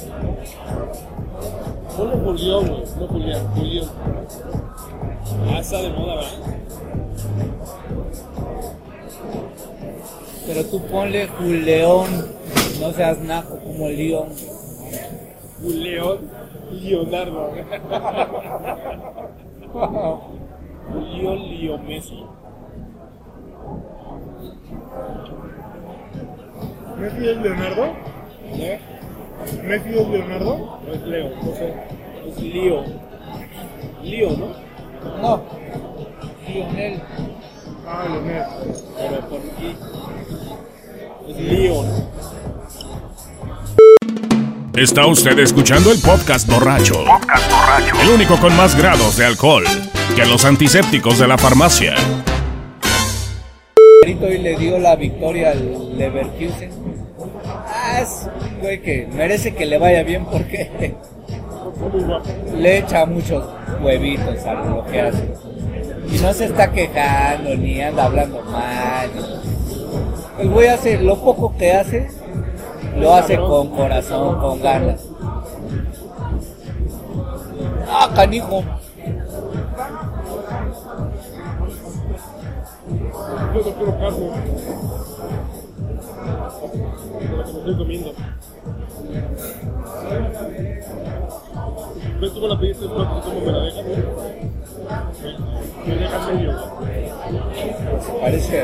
Ponle 1.97 2.16
Julián, 2.16 2.68
güey. 2.68 2.85
No 3.01 3.07
Julián, 3.09 3.47
Julián. 3.57 3.88
Ah, 5.51 5.59
está 5.59 5.83
de 5.83 5.90
moda, 5.90 6.14
¿verdad? 6.14 6.54
Pero 10.46 10.64
tú 10.66 10.80
ponle 10.87 11.26
Juleón, 11.26 12.09
no 12.80 12.92
seas 12.92 13.18
naco 13.20 13.59
como 13.59 13.88
León. 13.88 14.28
Julián. 15.62 16.18
Leonardo. 16.70 17.52
Julio 20.92 21.35
Lío 21.37 21.78
Messi. 21.78 22.24
¿Messi 26.98 27.28
es 27.28 27.37
Leonardo? 27.38 27.85
¿Eh? 28.57 28.80
¿Messi 29.64 29.88
es 29.88 30.09
Leonardo? 30.09 30.78
No 30.87 30.92
es 30.92 31.02
Leo, 31.02 31.30
no 31.42 31.54
sé. 31.54 31.74
Es 32.28 32.40
Lío. 32.40 32.85
Lío, 34.02 34.30
¿no? 34.30 34.64
No, 35.20 35.42
Lionel. 36.46 37.00
Ah, 37.87 38.05
Leonel. 38.09 38.42
Pero 38.97 39.20
por 39.29 39.40
aquí. 39.40 39.77
Es 41.29 41.37
Lío. 41.37 41.85
Está 44.75 45.07
usted 45.07 45.38
escuchando 45.38 45.92
el 45.92 46.01
podcast 46.01 46.49
borracho. 46.49 47.05
El 48.03 48.11
único 48.11 48.37
con 48.38 48.57
más 48.57 48.77
grados 48.77 49.16
de 49.16 49.27
alcohol 49.27 49.64
que 50.16 50.25
los 50.25 50.44
antisépticos 50.44 51.18
de 51.18 51.29
la 51.29 51.38
farmacia. 51.38 51.94
Hoy 54.05 54.38
le 54.38 54.57
dio 54.57 54.79
la 54.79 54.97
victoria 54.97 55.51
al 55.53 55.97
Leverkusen. 55.99 56.70
Ah, 57.47 58.01
es 58.01 58.29
un 58.51 58.61
güey 58.61 58.83
que 58.83 59.07
merece 59.12 59.55
que 59.55 59.66
le 59.66 59.79
vaya 59.79 60.03
bien 60.03 60.25
porque 60.25 60.94
le 62.57 62.79
echa 62.79 63.07
muchos 63.07 63.44
huevitos 63.83 64.44
a 64.44 64.55
lo 64.55 64.85
que 64.87 65.01
hace. 65.01 65.43
Y 66.14 66.18
no 66.18 66.33
se 66.33 66.44
está 66.44 66.70
quejando 66.70 67.57
ni 67.57 67.81
anda 67.81 68.05
hablando 68.05 68.40
mal. 68.44 69.11
El 70.38 70.48
güey 70.48 70.68
hace 70.68 70.96
lo 70.98 71.16
poco 71.16 71.57
que 71.57 71.72
hace, 71.72 72.09
lo 72.96 73.14
hace 73.14 73.37
con 73.37 73.70
corazón, 73.70 74.38
con 74.38 74.62
ganas. 74.62 75.09
Ah, 77.88 78.11
canijo. 78.14 78.62
Yo 83.55 83.61
no 83.61 83.72
quiero 83.72 83.98
carne. 83.98 84.31
Que 87.18 87.29
me 87.29 87.42
estoy 87.42 87.77
comiendo. 87.77 88.12
¿Ves 92.20 92.30
cómo 92.30 92.48
la 92.48 92.58
pediste? 92.58 92.87
¿Cómo 92.87 93.40
me 93.44 93.52
la 93.52 93.58
dejan? 93.60 93.84
Me 95.87 95.94
deja 95.96 96.18
medio. 96.26 96.52
Parece 98.20 98.62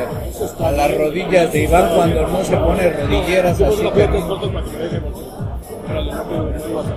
a 0.59 0.71
las 0.71 0.97
rodillas 0.97 1.51
de 1.51 1.63
Iván 1.63 1.95
cuando 1.95 2.27
no 2.27 2.43
se 2.43 2.57
pone 2.57 2.89
rodilleras 2.89 3.61
así. 3.61 3.89
pero- 3.93 4.21
fotos 4.21 4.49
para 4.51 4.65
que 4.65 4.71
me 4.71 4.77
deje. 4.83 4.99
No 5.01 5.95
me 5.95 6.03
no 6.03 6.83
la 6.83 6.91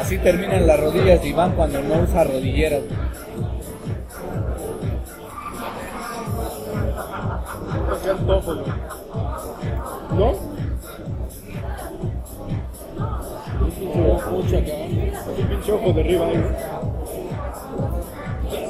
Así 0.00 0.18
terminan 0.18 0.66
las 0.66 0.78
rodillas 0.80 1.22
de 1.22 1.28
Iván 1.28 1.52
cuando 1.52 1.80
no 1.82 2.02
usa 2.02 2.24
rodilleras. 2.24 2.82
¿no? 10.16 10.55
Ojo 14.30 14.56
acá. 14.56 14.72
Un 15.38 15.46
pinche 15.48 15.72
ojo 15.72 15.92
de 15.92 16.00
arriba, 16.00 16.26
¿eh? 16.32 16.44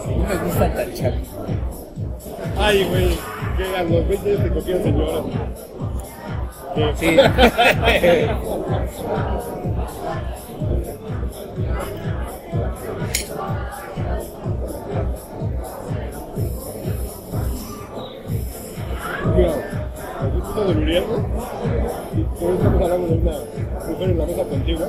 No 0.06 0.44
me 0.44 0.52
tan 0.74 0.94
chavitos. 0.94 1.28
Ay, 2.58 2.84
güey. 2.88 3.18
Que 3.56 3.76
a 3.76 3.82
los 3.82 4.08
20 4.08 4.30
años 4.30 4.42
te 4.42 4.50
cogían 4.50 4.82
señoras. 4.82 5.24
Sí. 6.96 7.16
Mira, 19.34 19.52
aquí 20.20 20.38
está 20.38 20.60
y 22.14 22.20
por 22.38 22.54
eso 22.54 22.70
de 23.06 23.14
una 23.14 23.32
mujer 23.96 24.10
en 24.10 24.18
la 24.18 24.26
mesa 24.26 24.44
contigua. 24.44 24.88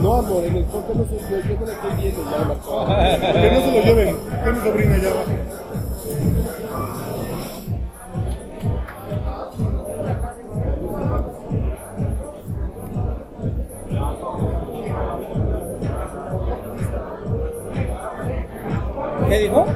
No, 0.00 0.14
amor, 0.14 0.44
en 0.44 0.56
el 0.56 0.64
corte 0.66 0.92
no 0.94 1.04
sé, 1.04 1.18
yo, 1.30 1.36
yo 1.40 1.60
no 1.60 1.66
la 1.66 1.72
estoy 1.72 1.90
viendo 2.00 2.24
ya, 2.30 2.44
Marco. 2.44 2.86
Que 2.86 3.50
no 3.50 3.60
se 3.60 3.72
lo 3.72 3.82
lleven. 3.82 4.16
Que 4.44 4.52
mi 4.52 4.60
sobrina 4.60 4.94
allá 4.94 5.10
abajo. 5.10 5.32
¿Qué 19.28 19.38
dijo? 19.40 19.66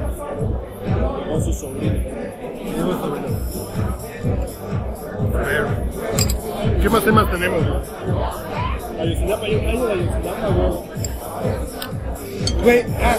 Más 6.93 7.03
temas 7.03 7.31
tenemos? 7.31 7.63
Ayotzinapa, 8.99 9.45
hay 9.47 9.55
un 9.55 9.65
año 9.67 9.85
de 9.87 9.93
Ayotzinapa, 9.93 10.47
güey. 10.49 10.73
Güey, 12.63 12.85
ah. 13.01 13.17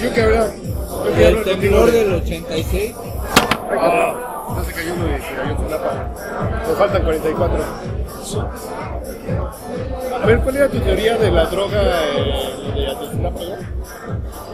Que 0.00 0.10
que 0.12 1.28
El 1.28 1.42
temblor 1.42 1.90
del 1.90 2.14
86. 2.14 2.94
Ah, 3.80 4.54
ya 4.56 4.64
se 4.64 4.72
cayó 4.72 4.94
uno 4.94 5.06
de 5.06 5.14
Ayotzinapa. 5.14 6.10
Nos 6.68 6.78
faltan 6.78 7.02
44. 7.02 7.64
A 10.22 10.26
ver, 10.26 10.38
¿cuál 10.38 10.56
era 10.56 10.68
tu 10.68 10.78
teoría 10.78 11.16
de 11.16 11.30
la 11.32 11.46
droga 11.46 11.82
eh, 11.82 12.72
de 12.76 12.86
Ayotzinapa, 12.86 13.38
güey? 13.38 13.58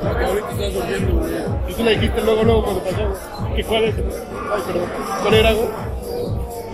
Porque 0.02 0.24
ahorita 0.24 0.50
estás 0.50 0.72
durmiendo, 0.72 1.20
güey. 1.20 1.32
Y 1.68 1.74
tú 1.74 1.84
la 1.84 1.90
dijiste 1.90 2.22
luego, 2.22 2.42
luego 2.42 2.64
cuando 2.64 2.82
pasó, 2.84 2.96
güey. 2.96 3.54
¿Qué 3.56 3.64
cuál 3.64 3.84
es? 3.84 3.94
Ay, 3.96 4.62
perdón. 4.66 4.88
¿Cuál 5.22 5.34
era, 5.34 5.52
güey? 5.52 5.93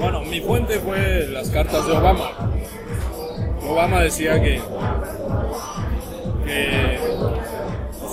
Bueno, 0.01 0.23
mi 0.23 0.41
fuente 0.41 0.79
fue 0.79 1.27
las 1.29 1.51
cartas 1.51 1.87
de 1.87 1.93
Obama. 1.93 2.31
Obama 3.69 4.01
decía 4.01 4.41
que, 4.43 4.59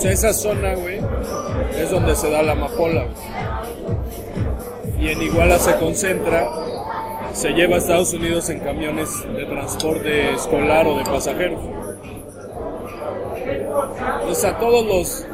que 0.02 0.12
esa 0.12 0.34
zona, 0.34 0.76
güey, 0.76 1.00
es 1.78 1.90
donde 1.90 2.14
se 2.18 2.30
da 2.30 2.44
la 2.44 2.52
amapola. 2.52 3.06
Y 5.00 5.08
en 5.08 5.22
Iguala 5.22 5.60
se 5.60 5.78
concentra, 5.78 6.50
se 7.32 7.52
lleva 7.52 7.76
a 7.76 7.78
Estados 7.78 8.14
Unidos 8.14 8.50
en 8.50 8.60
camiones 8.60 9.10
de 9.34 9.46
transporte 9.46 10.34
escolar 10.34 10.88
o 10.88 10.98
de 10.98 11.06
pasajeros. 11.06 11.62
Entonces 14.20 14.44
a 14.44 14.58
todos 14.58 14.86
los 14.86 15.26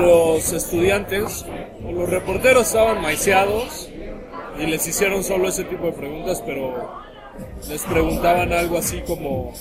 los 0.00 0.52
estudiantes 0.52 1.44
los 1.88 2.08
reporteros 2.08 2.66
estaban 2.66 3.00
maiciados 3.00 3.91
y 4.58 4.66
les 4.66 4.86
hicieron 4.86 5.24
solo 5.24 5.48
ese 5.48 5.64
tipo 5.64 5.86
de 5.86 5.92
preguntas, 5.92 6.42
pero 6.44 6.90
les 7.68 7.82
preguntaban 7.82 8.52
algo 8.52 8.78
así 8.78 9.00
como, 9.02 9.52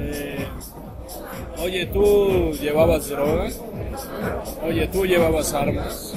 eh, 0.00 0.46
oye, 1.58 1.86
¿tú 1.86 2.52
llevabas 2.60 3.08
droga? 3.08 3.48
Oye, 4.64 4.86
¿tú 4.88 5.06
llevabas 5.06 5.52
armas? 5.52 6.14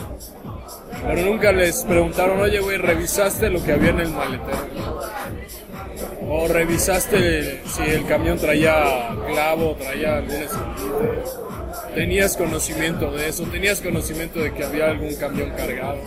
Pero 1.06 1.22
nunca 1.24 1.52
les 1.52 1.84
preguntaron, 1.84 2.40
oye, 2.42 2.60
güey, 2.60 2.78
¿revisaste 2.78 3.50
lo 3.50 3.64
que 3.64 3.74
había 3.74 3.90
en 3.90 4.02
el 4.02 4.10
maletero? 4.10 5.02
¿O 6.30 6.48
revisaste 6.48 7.62
si 7.66 7.84
el 7.84 8.06
camión 8.06 8.38
traía 8.38 9.10
clavo, 9.28 9.76
traía 9.76 10.18
algún 10.18 10.36
escondite? 10.36 11.51
¿Tenías 11.96 12.38
conocimiento 12.38 13.12
de 13.12 13.30
eso? 13.30 13.44
¿Tenías 13.44 13.82
conocimiento 13.82 14.40
de 14.40 14.54
que 14.54 14.64
había 14.64 14.86
algún 14.92 15.14
camión 15.16 15.50
cargado? 15.52 15.98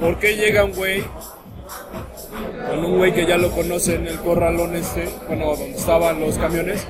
¿Por 0.00 0.18
qué 0.18 0.36
llega 0.36 0.64
un 0.64 0.72
güey 0.72 1.04
con 2.68 2.84
un 2.84 2.98
güey 2.98 3.12
que 3.14 3.26
ya 3.26 3.36
lo 3.38 3.50
conoce 3.52 3.94
en 3.94 4.06
el 4.08 4.16
corralón 4.18 4.74
este, 4.74 5.08
bueno, 5.28 5.46
donde 5.46 5.70
estaban 5.70 6.20
los 6.20 6.36
camiones, 6.36 6.84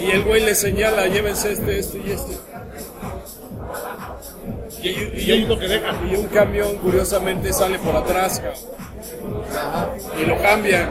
y 0.00 0.10
el 0.10 0.22
güey 0.22 0.44
le 0.44 0.54
señala, 0.54 1.06
llévense 1.08 1.52
este, 1.52 1.78
este 1.80 1.98
y 1.98 2.10
este. 2.12 2.36
Y, 4.82 4.88
y- 4.88 5.24
Y 5.26 5.32
ahí 5.32 5.46
lo 5.46 5.58
que 5.58 5.68
deja. 5.68 5.94
y 6.10 6.14
un 6.14 6.26
camión 6.28 6.76
curiosamente 6.76 7.52
sale 7.52 7.78
por 7.80 7.94
atrás, 7.96 8.38
cabrón. 8.40 8.60
Y 10.20 10.26
lo 10.26 10.36
cambian. 10.38 10.90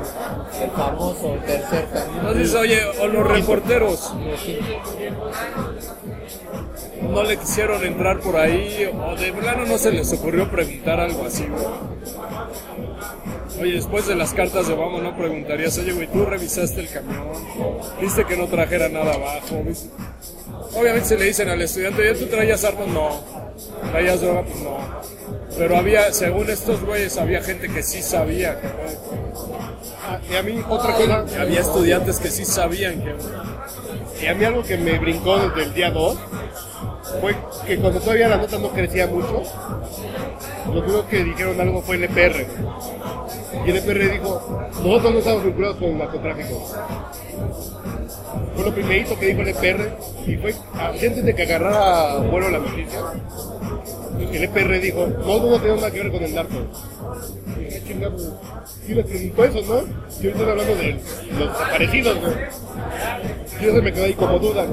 El 0.62 0.72
famoso 0.72 1.38
tercer 1.46 1.88
camino. 1.94 2.30
Entonces, 2.30 2.56
oye, 2.56 2.80
o 3.02 3.08
los 3.08 3.28
reporteros 3.28 4.14
no 7.02 7.24
le 7.24 7.38
quisieron 7.38 7.84
entrar 7.84 8.20
por 8.20 8.36
ahí, 8.38 8.90
o 8.94 9.16
de 9.16 9.34
plano 9.34 9.66
no 9.66 9.78
se 9.78 9.92
les 9.92 10.12
ocurrió 10.14 10.50
preguntar 10.50 11.00
algo 11.00 11.26
así, 11.26 11.46
güey. 11.46 11.66
Oye, 13.62 13.74
después 13.74 14.08
de 14.08 14.16
las 14.16 14.34
cartas 14.34 14.68
de 14.68 14.74
Obama, 14.74 15.00
¿no 15.00 15.18
preguntarías, 15.18 15.78
oye, 15.78 15.92
güey, 15.92 16.08
tú 16.08 16.26
revisaste 16.26 16.80
el 16.80 16.90
camión? 16.90 17.28
¿Viste 18.00 18.26
que 18.26 18.38
no 18.38 18.48
trajera 18.48 18.88
nada 18.90 19.14
abajo? 19.14 19.62
¿Viste? 19.66 19.90
Obviamente 20.76 21.10
se 21.10 21.18
le 21.18 21.26
dicen 21.26 21.50
al 21.50 21.62
estudiante, 21.62 22.06
¿ya 22.06 22.18
tú 22.18 22.28
traías 22.28 22.64
armas? 22.64 22.88
No. 22.88 23.49
¿Traías 23.92 24.22
droga? 24.22 24.44
Pues 24.44 24.56
no. 24.62 24.78
Pero 25.58 25.78
había, 25.78 26.14
según 26.14 26.50
estos 26.50 26.82
güeyes, 26.84 27.18
había 27.18 27.42
gente 27.42 27.68
que 27.70 27.84
sí 27.84 28.02
sabía. 28.02 28.60
que- 28.60 28.68
Ah, 30.08 30.20
y 30.32 30.36
a 30.36 30.44
mí, 30.44 30.60
otra 30.68 30.94
cosa. 30.96 31.26
había 31.40 31.60
estudiantes 31.62 32.20
que 32.20 32.30
sí 32.32 32.46
sabían 32.46 33.02
que... 33.04 33.14
Y 34.24 34.28
a 34.28 34.34
mí 34.34 34.44
algo 34.46 34.64
que 34.64 34.78
me 34.78 34.98
brincó 34.98 35.38
desde 35.38 35.64
el 35.64 35.74
día 35.74 35.92
2 35.92 36.18
fue 37.22 37.36
que 37.66 37.78
cuando 37.78 38.00
todavía 38.00 38.28
la 38.28 38.38
nota 38.38 38.58
no 38.58 38.70
crecía 38.70 39.08
mucho, 39.08 39.44
lo 40.74 40.82
primero 40.82 41.08
que 41.08 41.24
dijeron 41.24 41.60
algo 41.60 41.82
fue 41.82 41.96
el 41.96 42.04
EPR. 42.06 42.46
Y 43.66 43.70
el 43.70 43.78
EPR 43.78 44.12
dijo, 44.12 44.70
nosotros 44.84 45.14
no 45.14 45.20
estamos 45.20 45.44
vinculados 45.44 45.78
con 45.78 45.90
el 45.90 45.98
narcotráfico. 45.98 46.76
Fue 48.56 48.66
lo 48.66 48.74
primerito 48.74 49.18
que 49.20 49.26
dijo 49.28 49.42
el 49.42 49.48
EPR 49.50 49.98
y 50.28 50.36
fue 50.38 50.54
antes 50.78 51.26
de 51.26 51.36
que 51.36 51.44
agarrara 51.44 52.18
vuelo 52.20 52.50
la 52.50 52.60
noticia. 52.60 53.00
El 54.32 54.44
EPR 54.44 54.80
dijo, 54.82 55.08
nosotros 55.08 55.50
no 55.52 55.60
tenemos 55.60 55.82
nada 55.82 55.92
que 55.92 56.00
ver 56.04 56.12
con 56.12 56.24
el 56.24 56.36
narco. 56.36 56.56
Y 57.58 57.64
dije, 57.64 57.84
"Chinga, 57.88 58.10
pues, 58.12 58.30
sí 58.86 58.94
les 58.94 59.06
preguntó 59.06 59.44
eso, 59.46 59.62
¿no? 59.62 59.82
Y 60.22 60.28
ahorita 60.28 60.52
hablando 60.52 60.76
de 60.76 60.94
los 61.38 61.52
desaparecidos, 61.54 62.18
¿no? 62.22 62.30
Y 63.62 63.66
eso 63.66 63.82
me 63.82 63.94
quedó 63.94 64.06
ahí 64.06 64.14
como 64.14 64.40
duda. 64.40 64.66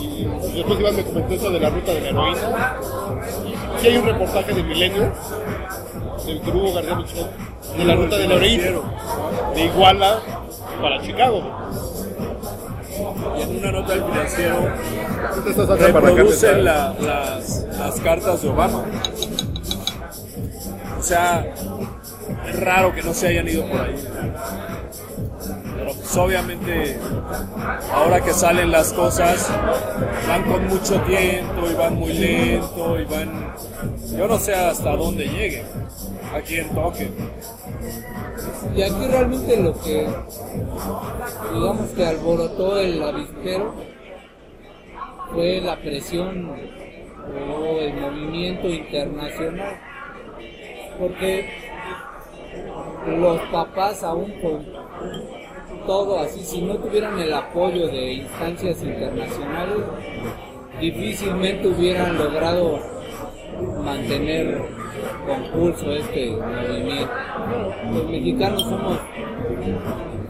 Y 0.00 0.24
después 0.56 0.80
Iván 0.80 0.96
me 0.96 1.04
comentó 1.04 1.34
eso 1.34 1.50
de 1.54 1.60
la 1.60 1.70
ruta 1.70 1.92
de 1.92 2.00
la 2.00 2.08
heroína. 2.08 2.76
Y 3.46 3.80
sí 3.80 3.86
hay 3.88 3.96
un 3.96 4.04
reportaje 4.06 4.52
de 4.54 4.62
Milenio, 4.62 5.12
del 6.26 6.40
Hugo 6.54 6.74
García 6.74 6.94
Michel, 6.96 7.26
de 7.78 7.84
la 7.84 7.94
ruta 7.94 8.16
de 8.18 8.28
la 8.28 8.34
heroína, 8.34 8.64
de 9.54 9.64
Iguala 9.64 10.18
para 10.80 11.00
Chicago. 11.02 11.42
Y 13.38 13.42
en 13.42 13.56
una 13.58 13.72
nota 13.72 13.92
del 13.94 14.04
financiero 14.04 14.56
reproducen 15.78 16.64
la- 16.64 16.94
las, 17.00 17.64
las 17.78 18.00
cartas 18.00 18.42
de 18.42 18.48
Obama. 18.48 18.84
O 20.98 21.02
sea, 21.02 21.44
es 22.48 22.60
raro 22.60 22.94
que 22.94 23.02
no 23.02 23.12
se 23.12 23.28
hayan 23.28 23.48
ido 23.48 23.66
por 23.68 23.80
ahí. 23.80 23.94
Pues 25.76 26.16
obviamente 26.16 26.98
ahora 27.92 28.20
que 28.20 28.32
salen 28.32 28.70
las 28.70 28.92
cosas 28.92 29.50
van 30.28 30.44
con 30.44 30.68
mucho 30.68 31.00
tiempo 31.02 31.68
y 31.70 31.74
van 31.74 31.94
muy 31.96 32.12
lento 32.12 33.00
y 33.00 33.04
van... 33.04 33.54
Yo 34.16 34.28
no 34.28 34.38
sé 34.38 34.54
hasta 34.54 34.96
dónde 34.96 35.26
lleguen, 35.26 35.66
a 36.32 36.40
quién 36.40 36.68
toque. 36.74 37.10
Y 38.76 38.82
aquí 38.82 39.06
realmente 39.08 39.56
lo 39.56 39.72
que, 39.80 40.06
digamos 41.52 41.90
que 41.90 42.06
alborotó 42.06 42.78
el 42.78 43.02
avispero 43.02 43.74
fue 45.32 45.60
la 45.60 45.76
presión 45.76 46.50
o 46.50 47.80
el 47.80 47.94
movimiento 47.94 48.68
internacional. 48.68 49.80
Porque 50.98 51.50
los 53.06 53.40
papás 53.50 54.02
aún 54.04 54.32
con 54.40 54.83
todo 55.86 56.18
así, 56.20 56.40
si 56.44 56.62
no 56.62 56.76
tuvieran 56.76 57.18
el 57.18 57.32
apoyo 57.32 57.86
de 57.88 58.14
instancias 58.14 58.82
internacionales, 58.82 59.78
difícilmente 60.80 61.68
hubieran 61.68 62.18
logrado 62.18 62.80
mantener 63.84 64.62
con 65.26 65.50
pulso 65.52 65.92
este 65.92 66.30
movimiento. 66.30 67.12
Los 67.92 68.10
mexicanos 68.10 68.62
somos, 68.62 68.98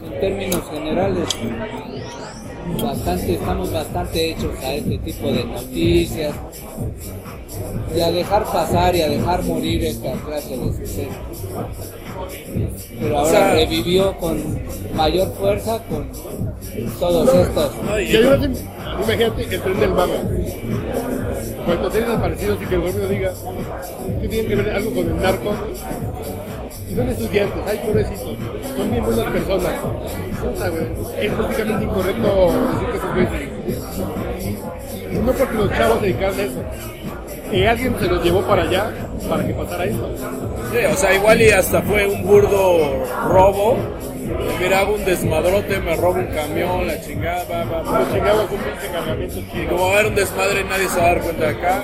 en 0.03 0.19
términos 0.19 0.61
generales, 0.69 1.27
bastante, 2.81 3.33
estamos 3.35 3.71
bastante 3.71 4.31
hechos 4.31 4.59
a 4.63 4.73
este 4.73 4.97
tipo 4.99 5.27
de 5.27 5.43
noticias 5.45 6.35
y 7.95 8.01
a 8.01 8.11
dejar 8.11 8.43
pasar 8.45 8.95
y 8.95 9.01
a 9.01 9.09
dejar 9.09 9.43
morir 9.43 9.83
esta 9.85 10.13
clase 10.13 10.57
de 10.57 10.73
sucesos. 10.73 11.15
Pero 12.99 13.17
ahora 13.17 13.27
O 13.29 13.31
sea- 13.31 13.53
revivió 13.53 14.17
con 14.17 14.37
mayor 14.95 15.31
fuerza 15.33 15.79
con 15.89 16.07
todos 16.99 17.33
estos. 17.33 17.71
No, 17.83 17.99
y- 17.99 18.15
hay 18.15 18.23
una- 18.23 18.45
imagínate 19.03 19.55
el 19.55 19.61
tren 19.61 19.79
del 19.79 19.91
mame. 19.91 20.13
Cuando 21.65 21.91
seres 21.91 22.07
desaparecidos 22.07 22.61
y 22.61 22.65
que 22.65 22.75
el 22.75 22.81
gobierno 22.81 23.07
diga 23.07 23.31
que 24.21 24.27
tienen 24.27 24.47
que 24.47 24.55
ver 24.55 24.75
algo 24.75 24.91
con 24.93 25.05
el 25.09 25.21
narco. 25.21 25.51
Y 26.91 26.95
son 26.95 27.09
estudiantes, 27.09 27.61
ay 27.67 27.79
pobrecitos, 27.85 28.37
son 28.77 28.91
bien 28.91 29.03
buenas 29.05 29.25
personas. 29.31 29.73
Es 31.19 31.31
prácticamente 31.33 31.85
incorrecto 31.85 32.51
decir 32.73 32.87
que 32.91 32.99
son 32.99 33.13
güeyes. 33.15 33.49
Y, 35.11 35.15
no 35.17 35.31
porque 35.31 35.55
los 35.55 35.69
chavos 35.71 35.99
se 35.99 36.05
dedicaran 36.05 36.39
a 36.39 36.43
eso. 36.43 36.61
Que 37.55 37.69
alguien 37.69 37.95
se 37.97 38.07
los 38.07 38.21
llevó 38.21 38.41
para 38.41 38.63
allá 38.63 38.91
para 39.29 39.45
que 39.47 39.53
pasara 39.53 39.85
esto. 39.85 40.09
Sí, 40.73 40.85
o 40.91 40.95
sea, 40.97 41.13
igual 41.15 41.41
y 41.41 41.49
hasta 41.51 41.81
fue 41.83 42.05
un 42.05 42.23
burdo 42.25 43.05
robo. 43.29 43.77
Mira, 44.59 44.79
hago 44.81 44.95
un 44.95 45.05
desmadrote, 45.05 45.79
me 45.79 45.95
robo 45.95 46.19
un 46.19 46.25
camión, 46.27 46.85
la 46.85 46.99
chingada, 46.99 47.45
va, 47.45 47.63
va, 47.63 47.77
va. 47.77 47.83
Cuando 47.83 48.13
llegaba 48.13 48.43
con 48.47 48.57
un 48.57 48.63
pinche 48.65 48.91
cargamento 48.91 49.39
Y 49.39 49.51
chido. 49.51 49.69
como 49.69 49.83
va 49.85 49.89
a 49.89 49.93
haber 49.93 50.05
un 50.07 50.15
desmadre, 50.15 50.63
nadie 50.65 50.89
se 50.89 50.99
va 50.99 51.05
a 51.05 51.07
dar 51.13 51.21
cuenta 51.21 51.43
de 51.45 51.49
acá. 51.51 51.83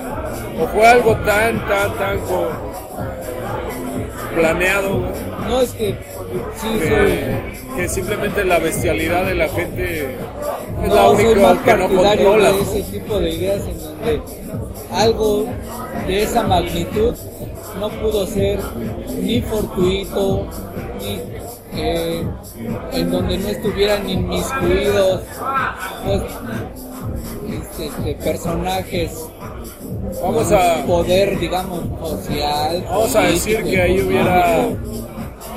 O 0.60 0.68
fue 0.68 0.88
algo 0.88 1.16
tan, 1.18 1.66
tan, 1.68 1.94
tan 1.98 2.20
co- 2.20 2.52
planeado 4.36 5.02
No 5.48 5.62
es 5.62 5.72
que 5.74 5.96
sí 6.56 6.80
que, 6.80 7.56
que 7.76 7.90
simplemente 7.90 8.46
la 8.46 8.60
bestialidad 8.60 9.26
de 9.26 9.36
la 9.36 9.48
gente 9.50 10.16
es 10.84 10.94
la 10.94 11.04
no, 11.04 11.14
más 11.14 11.24
única 11.24 11.64
que 11.64 11.74
no 11.76 11.90
controla. 11.90 12.52
de 12.52 12.62
ese 12.62 12.84
tipo 12.84 13.20
de 13.20 13.30
ideas 13.30 13.62
en 13.68 13.80
donde 13.80 14.22
algo 14.94 15.46
de 16.08 16.24
esa 16.24 16.44
magnitud 16.44 17.16
no 17.80 17.90
pudo 17.90 18.28
ser 18.28 18.60
ni 19.22 19.42
fortuito 19.42 20.48
ni 21.00 21.20
eh, 21.74 22.24
en 22.92 23.12
donde 23.12 23.38
no 23.38 23.48
estuvieran 23.48 24.10
inmiscuidos 24.10 25.22
pues, 26.06 26.22
este, 27.50 27.86
este, 27.86 28.16
personajes 28.16 29.28
Vamos 30.22 30.48
con 30.48 30.58
a, 30.58 30.86
poder 30.86 31.40
digamos 31.40 31.80
social 32.00 32.86
vamos 32.90 33.16
a 33.16 33.22
decir 33.22 33.64
que 33.64 33.82
ahí 33.82 34.02
hubiera. 34.02 34.68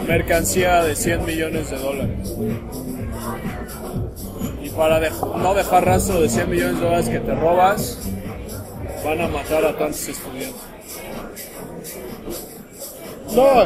Mercancía 0.07 0.83
de 0.83 0.95
100 0.97 1.25
millones 1.25 1.71
de 1.71 1.79
dólares. 1.79 2.35
Y 4.63 4.71
para 4.71 5.01
dej- 5.01 5.37
no 5.37 5.55
dejar 5.55 5.85
rastro 5.85 6.21
de 6.21 6.29
100 6.29 6.51
millones 6.51 6.79
de 6.81 6.85
dólares 6.85 7.09
que 7.09 7.21
te 7.21 7.35
robas, 7.35 7.99
van 9.05 9.21
a 9.21 9.29
matar 9.29 9.65
a 9.65 9.77
tantos 9.77 10.09
estudiantes. 10.09 10.55
No, 13.35 13.65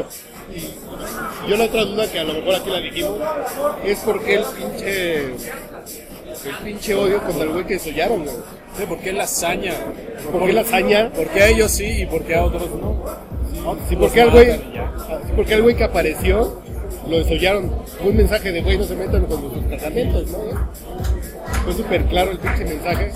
y 0.55 1.51
yo 1.51 1.57
la 1.57 1.65
otra 1.65 1.85
duda 1.85 2.11
que 2.11 2.19
a 2.21 2.25
lo 2.25 2.35
mejor 2.35 2.55
aquí 2.55 2.71
la 2.71 2.81
dijimos 2.81 3.19
es 3.85 3.99
porque 4.01 4.35
el 4.37 4.45
pinche 4.45 5.17
el 5.25 6.55
pinche 6.65 6.95
odio 6.95 7.21
contra 7.23 7.43
el 7.45 7.51
güey 7.51 7.67
que 7.67 7.79
sollaron, 7.79 8.25
güey. 8.25 8.37
¿Por 8.89 8.99
qué 9.01 9.13
la 9.13 9.25
hazaña? 9.25 9.75
¿Por 10.31 10.47
qué 10.47 10.53
la 10.53 10.61
hazaña? 10.63 11.11
Porque 11.15 11.43
a 11.43 11.49
ellos 11.49 11.71
sí 11.73 12.03
y 12.03 12.07
porque 12.07 12.35
a 12.37 12.45
otros 12.45 12.63
no. 12.81 13.05
Sí, 13.89 13.95
Los 13.97 14.01
porque 14.05 14.21
al 14.23 14.31
güey, 14.31 14.53
sí, 14.53 14.61
porque 15.37 15.55
al 15.55 15.63
güey 15.63 15.75
que 15.77 15.85
apareció 15.85 16.61
lo 17.09 17.19
desollaron. 17.19 17.71
Fue 18.01 18.11
un 18.11 18.17
mensaje 18.17 18.53
de 18.53 18.61
güey 18.63 18.79
no 18.79 18.85
se 18.85 18.95
metan 18.95 19.25
con 19.27 19.41
sus 19.53 19.67
tratamientos, 19.69 20.27
¿no? 20.29 20.39
Fue 21.65 21.73
súper 21.73 22.05
claro 22.05 22.31
el 22.31 22.39
pinche 22.39 22.65
mensaje. 22.65 23.13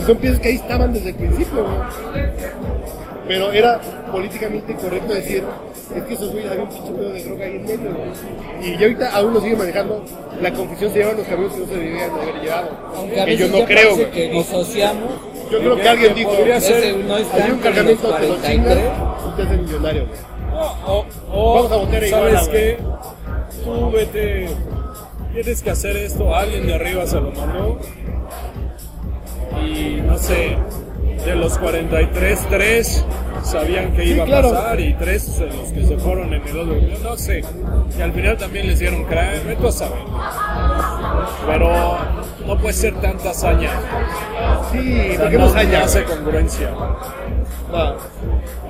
Y 0.00 0.04
son 0.06 0.16
piezas 0.18 0.40
que 0.40 0.48
ahí 0.48 0.54
estaban 0.56 0.92
desde 0.92 1.10
el 1.10 1.14
principio, 1.14 1.62
güey. 1.64 2.24
Pero 3.26 3.52
era 3.52 3.80
políticamente 4.12 4.74
correcto 4.74 5.14
decir, 5.14 5.42
es 5.96 6.02
que 6.04 6.14
esos 6.14 6.30
güeyes 6.32 6.50
habían 6.50 6.66
un 6.68 6.74
pinche 6.74 6.92
pedo 6.92 7.10
de 7.10 7.24
droga 7.24 7.44
ahí 7.46 7.56
en 7.56 7.62
medio, 7.64 7.90
güey. 7.94 8.68
Y 8.68 8.76
ya 8.76 8.82
ahorita 8.82 9.10
aún 9.16 9.34
lo 9.34 9.40
siguen 9.40 9.58
manejando. 9.58 10.04
La 10.42 10.52
confusión 10.52 10.92
se 10.92 10.98
llevan 10.98 11.16
los 11.16 11.26
camiones 11.26 11.54
que 11.54 11.60
no 11.60 11.66
se 11.66 11.74
debían 11.76 12.10
haber 12.10 12.42
llevado. 12.42 12.70
aunque 12.96 13.20
a 13.20 13.24
Que 13.24 13.36
yo 13.36 13.46
veces 13.46 13.52
no 13.52 13.58
ya 13.60 13.66
creo, 13.66 13.94
güey. 13.94 14.10
que 14.10 14.28
disociamos 14.30 15.12
Yo 15.50 15.58
creo 15.60 15.76
que 15.76 15.88
alguien 15.88 16.14
dijo, 16.14 16.30
ser- 16.60 16.96
no 16.96 17.14
había 17.14 17.44
un 17.44 17.50
los 17.52 17.60
cargamento 17.60 18.16
que 18.16 18.26
lo 18.28 18.36
43 19.34 19.38
chingas, 19.38 19.38
usted 19.38 19.44
es 19.44 19.50
el 19.50 19.60
millonario, 19.60 20.06
güey. 20.06 20.18
O, 20.86 21.06
o, 21.32 21.54
Vamos 21.56 21.72
a 21.72 21.76
votar 21.76 22.04
igual, 22.04 22.32
¿sabes 22.32 22.48
qué? 22.48 22.78
Tú 23.64 23.90
vete, 23.90 24.48
tienes 25.32 25.62
que 25.62 25.70
hacer 25.70 25.96
esto, 25.96 26.34
alguien 26.34 26.66
de 26.66 26.74
arriba 26.74 27.06
se 27.06 27.20
lo 27.20 27.32
mandó. 27.32 27.80
Y 29.66 30.00
no 30.02 30.18
sé, 30.18 30.56
de 31.24 31.36
los 31.36 31.58
43, 31.58 32.46
3 32.50 33.04
sabían 33.42 33.92
que 33.94 34.02
Sí, 34.04 34.10
iba 34.12 34.24
a 34.24 34.26
claro. 34.26 34.50
pasar 34.50 34.80
y 34.80 34.94
3 34.94 35.38
de 35.38 35.46
los 35.46 35.72
que 35.72 35.86
se 35.86 35.96
fueron 35.96 36.32
en 36.34 36.46
el 36.46 36.58
otro. 36.58 36.78
Yo 36.78 36.98
no 37.02 37.16
sé. 37.16 37.42
Y 37.96 38.00
al 38.02 38.12
final 38.12 38.36
también 38.36 38.66
les 38.66 38.78
dieron 38.78 39.04
crack, 39.04 39.44
vete 39.44 39.66
a 39.68 39.72
saber. 39.72 39.98
Pero 41.46 41.98
no 42.46 42.58
puede 42.58 42.74
ser 42.74 42.94
tanta 43.00 43.30
hazaña. 43.30 43.70
Sí, 44.72 44.78
O 44.78 45.12
sea, 45.12 45.20
¿por 45.20 45.30
qué 45.30 45.38
no, 45.38 45.54
no 45.54 45.84
hace 45.84 46.04
congruencia. 46.04 46.70
No, 47.70 47.96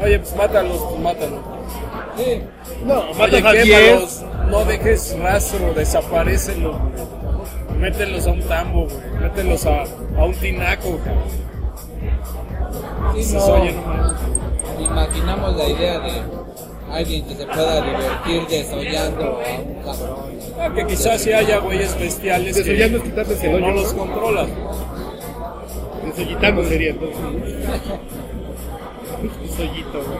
Oye, 0.02 0.18
pues 0.18 0.36
mátalos, 0.36 0.78
pues 0.88 1.00
mátalos. 1.00 1.40
Sí, 2.16 2.42
no 2.84 3.00
Oye, 3.00 3.14
matas 3.18 3.44
a 3.44 3.52
10. 3.52 3.64
quémalos, 3.64 4.24
no 4.50 4.64
dejes 4.64 5.18
rastro, 5.18 5.74
desaparecenlos, 5.74 6.76
mételos 7.78 8.26
a 8.26 8.30
un 8.30 8.40
tambo, 8.42 8.84
güey, 8.86 9.20
mételos 9.20 9.66
a, 9.66 9.82
a 9.82 10.24
un 10.24 10.34
tinaco, 10.34 10.98
güey. 13.12 13.24
sí, 13.24 13.34
no. 13.34 13.44
oye 13.44 13.74
imaginamos 14.80 15.56
la 15.56 15.68
idea 15.68 15.98
de 16.00 16.22
alguien 16.92 17.26
que 17.26 17.34
se 17.34 17.46
pueda 17.46 17.80
divertir 17.80 18.46
desollando 18.48 19.24
a 19.24 19.58
un 19.60 19.74
cabrón. 19.82 20.34
Ah, 20.60 20.70
que 20.74 20.86
quizás 20.86 21.20
sí 21.20 21.32
haya 21.32 21.58
güeyes 21.58 21.98
bestiales 21.98 22.56
que, 22.56 22.62
Desollando 22.62 22.98
es 22.98 23.04
quitarles 23.04 23.38
que 23.38 23.50
el 23.50 23.60
no 23.60 23.70
los 23.72 23.92
¿no? 23.92 23.98
controlas. 23.98 24.48
Desollitando 26.04 26.64
sería 26.64 26.90
entonces. 26.90 27.18
Desollito, 29.42 29.98
güey. 30.02 30.18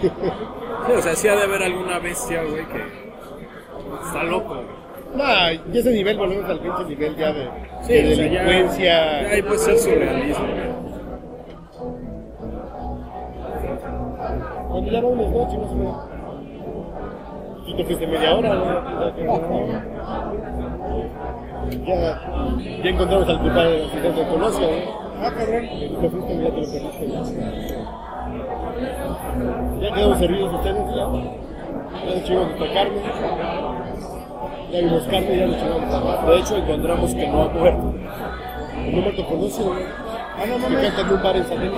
Sí, 0.86 0.92
o 0.96 1.02
sea, 1.02 1.14
sí 1.16 1.28
ha 1.28 1.34
de 1.36 1.42
haber 1.42 1.62
alguna 1.64 1.98
bestia, 1.98 2.42
güey, 2.44 2.64
que 2.66 2.82
está 4.06 4.22
loco. 4.22 4.54
güey. 4.54 4.66
No, 5.16 5.72
ya 5.72 5.80
ese 5.80 5.90
nivel, 5.90 6.16
volvemos 6.16 6.48
al 6.48 6.60
pinche 6.60 6.84
nivel 6.84 7.16
ya 7.16 7.32
de, 7.32 7.50
Sí, 7.82 7.92
de 7.94 8.12
o 8.12 8.16
sea, 8.16 8.26
ya- 8.26 8.42
delincuencia. 8.44 9.22
ya 9.22 9.28
ahí 9.30 9.42
puede 9.42 9.58
ser 9.58 9.78
surrealismo. 9.78 10.46
Cuando 14.70 14.90
ya 14.90 15.00
vámonos, 15.00 15.30
¿no? 15.32 15.50
Chicos, 15.50 15.74
güey. 15.74 15.92
Tú 17.66 17.76
te 17.76 17.84
fuiste 17.84 18.06
media 18.06 18.34
hora, 18.36 18.54
güey. 18.54 18.74
Ya, 21.86 22.20
ya 22.82 22.90
encontramos 22.90 23.28
al 23.28 23.40
culpable 23.40 23.70
del 23.72 23.84
accidente 23.86 24.20
de 24.24 24.28
Colosio, 24.28 24.66
güey. 24.68 24.84
Ah, 25.20 25.32
cabrón. 25.36 25.68
Te 26.00 26.10
fuiste, 26.10 26.38
ya 26.38 26.50
te 26.50 26.60
lo 26.60 26.66
perdiste. 26.66 27.06
güey. 27.08 27.98
Ya 29.80 29.94
quedamos 29.94 30.18
servidos 30.18 30.54
ustedes, 30.54 30.94
ya. 30.94 31.06
Ya 32.04 32.14
nos 32.14 32.24
chingamos 32.24 32.48
nuestra 32.48 32.74
carne. 32.74 33.00
Ya 34.70 34.78
vimos 34.80 35.02
carne, 35.04 35.36
ya 35.38 35.46
nos 35.46 35.56
chingamos. 35.58 36.26
De 36.26 36.38
hecho, 36.38 36.56
encontramos 36.56 37.14
que 37.14 37.28
no 37.28 37.42
ha 37.42 37.48
muerto. 37.48 37.94
No 38.92 39.00
muerto 39.00 39.24
güey. 39.24 39.84
Ah, 40.40 40.44
no, 40.46 40.58
no, 40.58 40.68
Que 40.68 40.82
canta 40.86 41.00
en 41.00 41.10
un 41.10 41.22
bar 41.22 41.36
en 41.36 41.46
San 41.46 41.58
Miguel. 41.58 41.74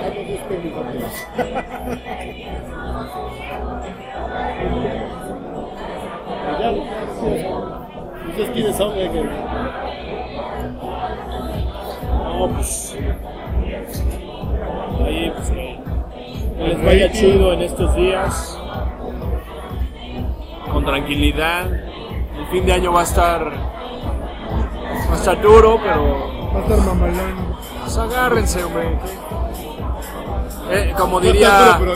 Ah, 6.45 6.71
no. 6.71 6.83
Entonces, 8.27 8.49
¿Quiénes 8.53 8.75
son, 8.75 8.93
güey? 8.93 9.09
No, 12.23 12.49
pues. 12.55 12.95
Ahí, 15.05 15.31
pues 15.35 15.49
que, 15.49 15.79
que 16.57 16.67
les 16.67 16.85
vaya 16.85 17.11
chido 17.11 17.53
en 17.53 17.61
estos 17.61 17.95
días. 17.95 18.57
Con 20.71 20.85
tranquilidad. 20.85 21.65
El 21.71 22.47
fin 22.51 22.65
de 22.65 22.73
año 22.73 22.93
va 22.93 23.01
a 23.01 23.03
estar. 23.03 23.45
Va 25.09 25.13
a 25.13 25.15
estar 25.15 25.41
duro, 25.41 25.79
pero. 25.81 26.51
Va 26.53 26.59
a 26.59 26.61
estar 26.63 26.77
mamalón. 26.79 27.55
Pues 27.83 27.97
agárrense, 27.97 28.63
hombre. 28.63 28.97
Eh, 30.71 30.93
como 30.97 31.19
No 31.19 31.25
diría. 31.25 31.77
duro. 31.77 31.93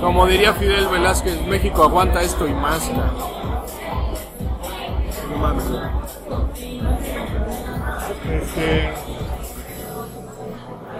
Como 0.00 0.26
diría 0.26 0.52
Fidel 0.54 0.88
Velázquez, 0.88 1.40
México 1.46 1.82
aguanta 1.84 2.20
esto 2.22 2.46
y 2.46 2.52
más. 2.52 2.90
No 5.30 5.38
mames. 5.38 5.64
Este, 8.30 8.91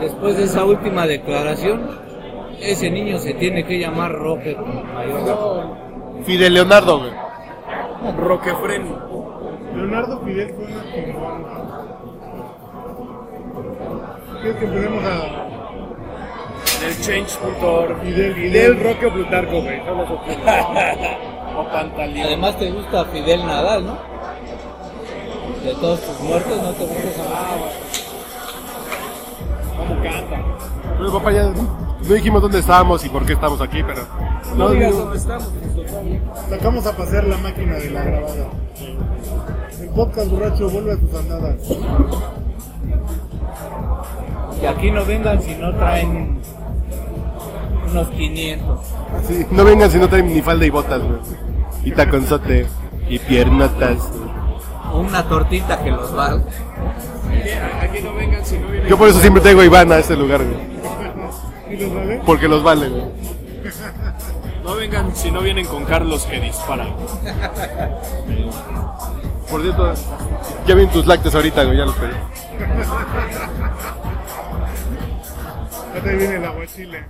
Después 0.02 0.36
de 0.36 0.44
esa 0.44 0.64
última 0.64 1.06
declaración, 1.06 1.80
ese 2.60 2.90
niño 2.90 3.18
se 3.18 3.34
tiene 3.34 3.64
que 3.64 3.78
llamar 3.78 4.10
Roque 4.10 4.56
Mayor. 4.56 5.76
Fidel 6.24 6.54
Leonardo, 6.54 6.98
güey. 6.98 7.12
Roquefren. 8.18 8.96
Leonardo 9.76 10.20
Fidel 10.24 10.54
fue 10.54 10.64
una. 10.64 10.82
¿Quieres 14.40 14.58
que 14.58 14.64
empecemos 14.64 15.04
a 15.04 16.84
Del 16.84 17.00
change.org. 17.00 18.00
Fidel, 18.02 18.34
Fidel, 18.34 18.80
Roque 18.80 19.08
Plutarco, 19.08 19.62
güey. 19.62 19.80
O 21.54 21.64
Pantaleón. 21.70 22.26
Además 22.26 22.58
te 22.58 22.70
gusta 22.72 23.04
Fidel 23.04 23.46
Nadal, 23.46 23.84
¿no? 23.84 23.98
De 25.62 25.74
todos 25.74 26.00
tus 26.00 26.20
muertos, 26.20 26.62
¿no 26.62 26.72
te 26.72 26.86
gusta 26.86 27.08
esa 27.08 27.91
¿Cómo 29.88 30.02
canta? 30.02 30.40
Bueno, 30.98 31.12
papá, 31.12 31.32
ya 31.32 31.52
no 32.08 32.14
dijimos 32.14 32.42
dónde 32.42 32.58
estábamos 32.58 33.04
y 33.04 33.08
por 33.08 33.24
qué 33.24 33.34
estamos 33.34 33.60
aquí, 33.60 33.82
pero. 33.82 34.02
No 34.56 34.70
digas 34.70 34.96
dónde 34.96 35.16
estamos. 35.16 35.48
Sacamos 36.48 36.86
a 36.86 36.96
pasear 36.96 37.24
la 37.24 37.38
máquina 37.38 37.74
de 37.74 37.90
la 37.90 38.02
grabada. 38.02 38.46
El 39.80 39.88
podcast 39.90 40.30
borracho 40.30 40.68
vuelve 40.68 40.92
a 40.92 40.96
sus 40.96 41.14
andadas. 41.14 41.56
Y 44.60 44.66
aquí 44.66 44.90
no 44.90 45.04
vengan 45.04 45.42
si 45.42 45.54
no 45.54 45.74
traen 45.74 46.38
unos 47.90 48.08
500. 48.08 48.78
Sí, 49.26 49.46
no 49.50 49.64
vengan 49.64 49.90
si 49.90 49.98
no 49.98 50.08
traen 50.08 50.32
ni 50.32 50.42
falda 50.42 50.66
y 50.66 50.70
botas, 50.70 51.02
güey. 51.02 51.18
Y 51.84 51.92
taconzote. 51.92 52.66
Y 53.08 53.18
piernotas. 53.18 54.10
O 54.92 55.00
una 55.00 55.24
tortita 55.24 55.82
que 55.82 55.90
los 55.90 56.14
valga. 56.14 56.44
Aquí, 57.80 58.00
no 58.02 58.14
vengan 58.14 58.44
si 58.44 58.58
no 58.58 58.68
vienen. 58.68 58.88
Yo 58.88 58.98
por 58.98 59.08
eso 59.08 59.20
siempre 59.20 59.42
traigo 59.42 59.60
a 59.60 59.64
Iván 59.64 59.92
a 59.92 59.98
este 59.98 60.16
lugar, 60.16 60.42
güey. 60.44 60.60
¿Y 61.70 61.76
los 61.82 61.94
vale? 61.94 62.20
Porque 62.24 62.48
los 62.48 62.62
vale, 62.62 62.88
güey. 62.88 63.04
No 64.64 64.74
vengan 64.76 65.14
si 65.16 65.30
no 65.30 65.40
vienen 65.40 65.66
con 65.66 65.84
Carlos 65.84 66.24
que 66.24 66.40
dispara. 66.40 66.86
Por 69.50 69.62
cierto, 69.62 69.92
ya 70.66 70.74
ven 70.74 70.88
tus 70.88 71.06
lácteos 71.06 71.34
ahorita, 71.34 71.64
güey, 71.64 71.78
ya 71.78 71.84
los 71.84 71.94
pedí. 71.96 72.12
Ya 75.94 76.00
te 76.02 76.16
viene 76.16 76.36
el 76.36 76.44
aguachile. 76.44 77.04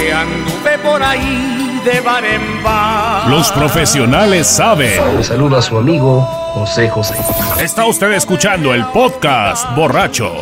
que 0.00 0.12
anduve 0.12 0.78
por 0.82 1.02
ahí 1.02 1.80
de 1.84 2.00
bar 2.00 2.24
en 2.24 2.62
bar. 2.62 3.28
Los 3.28 3.52
profesionales 3.52 4.46
saben. 4.46 4.98
Un 5.16 5.24
saludo 5.24 5.58
a 5.58 5.62
su 5.62 5.76
amigo 5.76 6.26
José 6.54 6.88
José. 6.88 7.14
Está 7.62 7.86
usted 7.86 8.12
escuchando 8.12 8.74
el 8.74 8.84
podcast 8.86 9.74
borracho. 9.76 10.32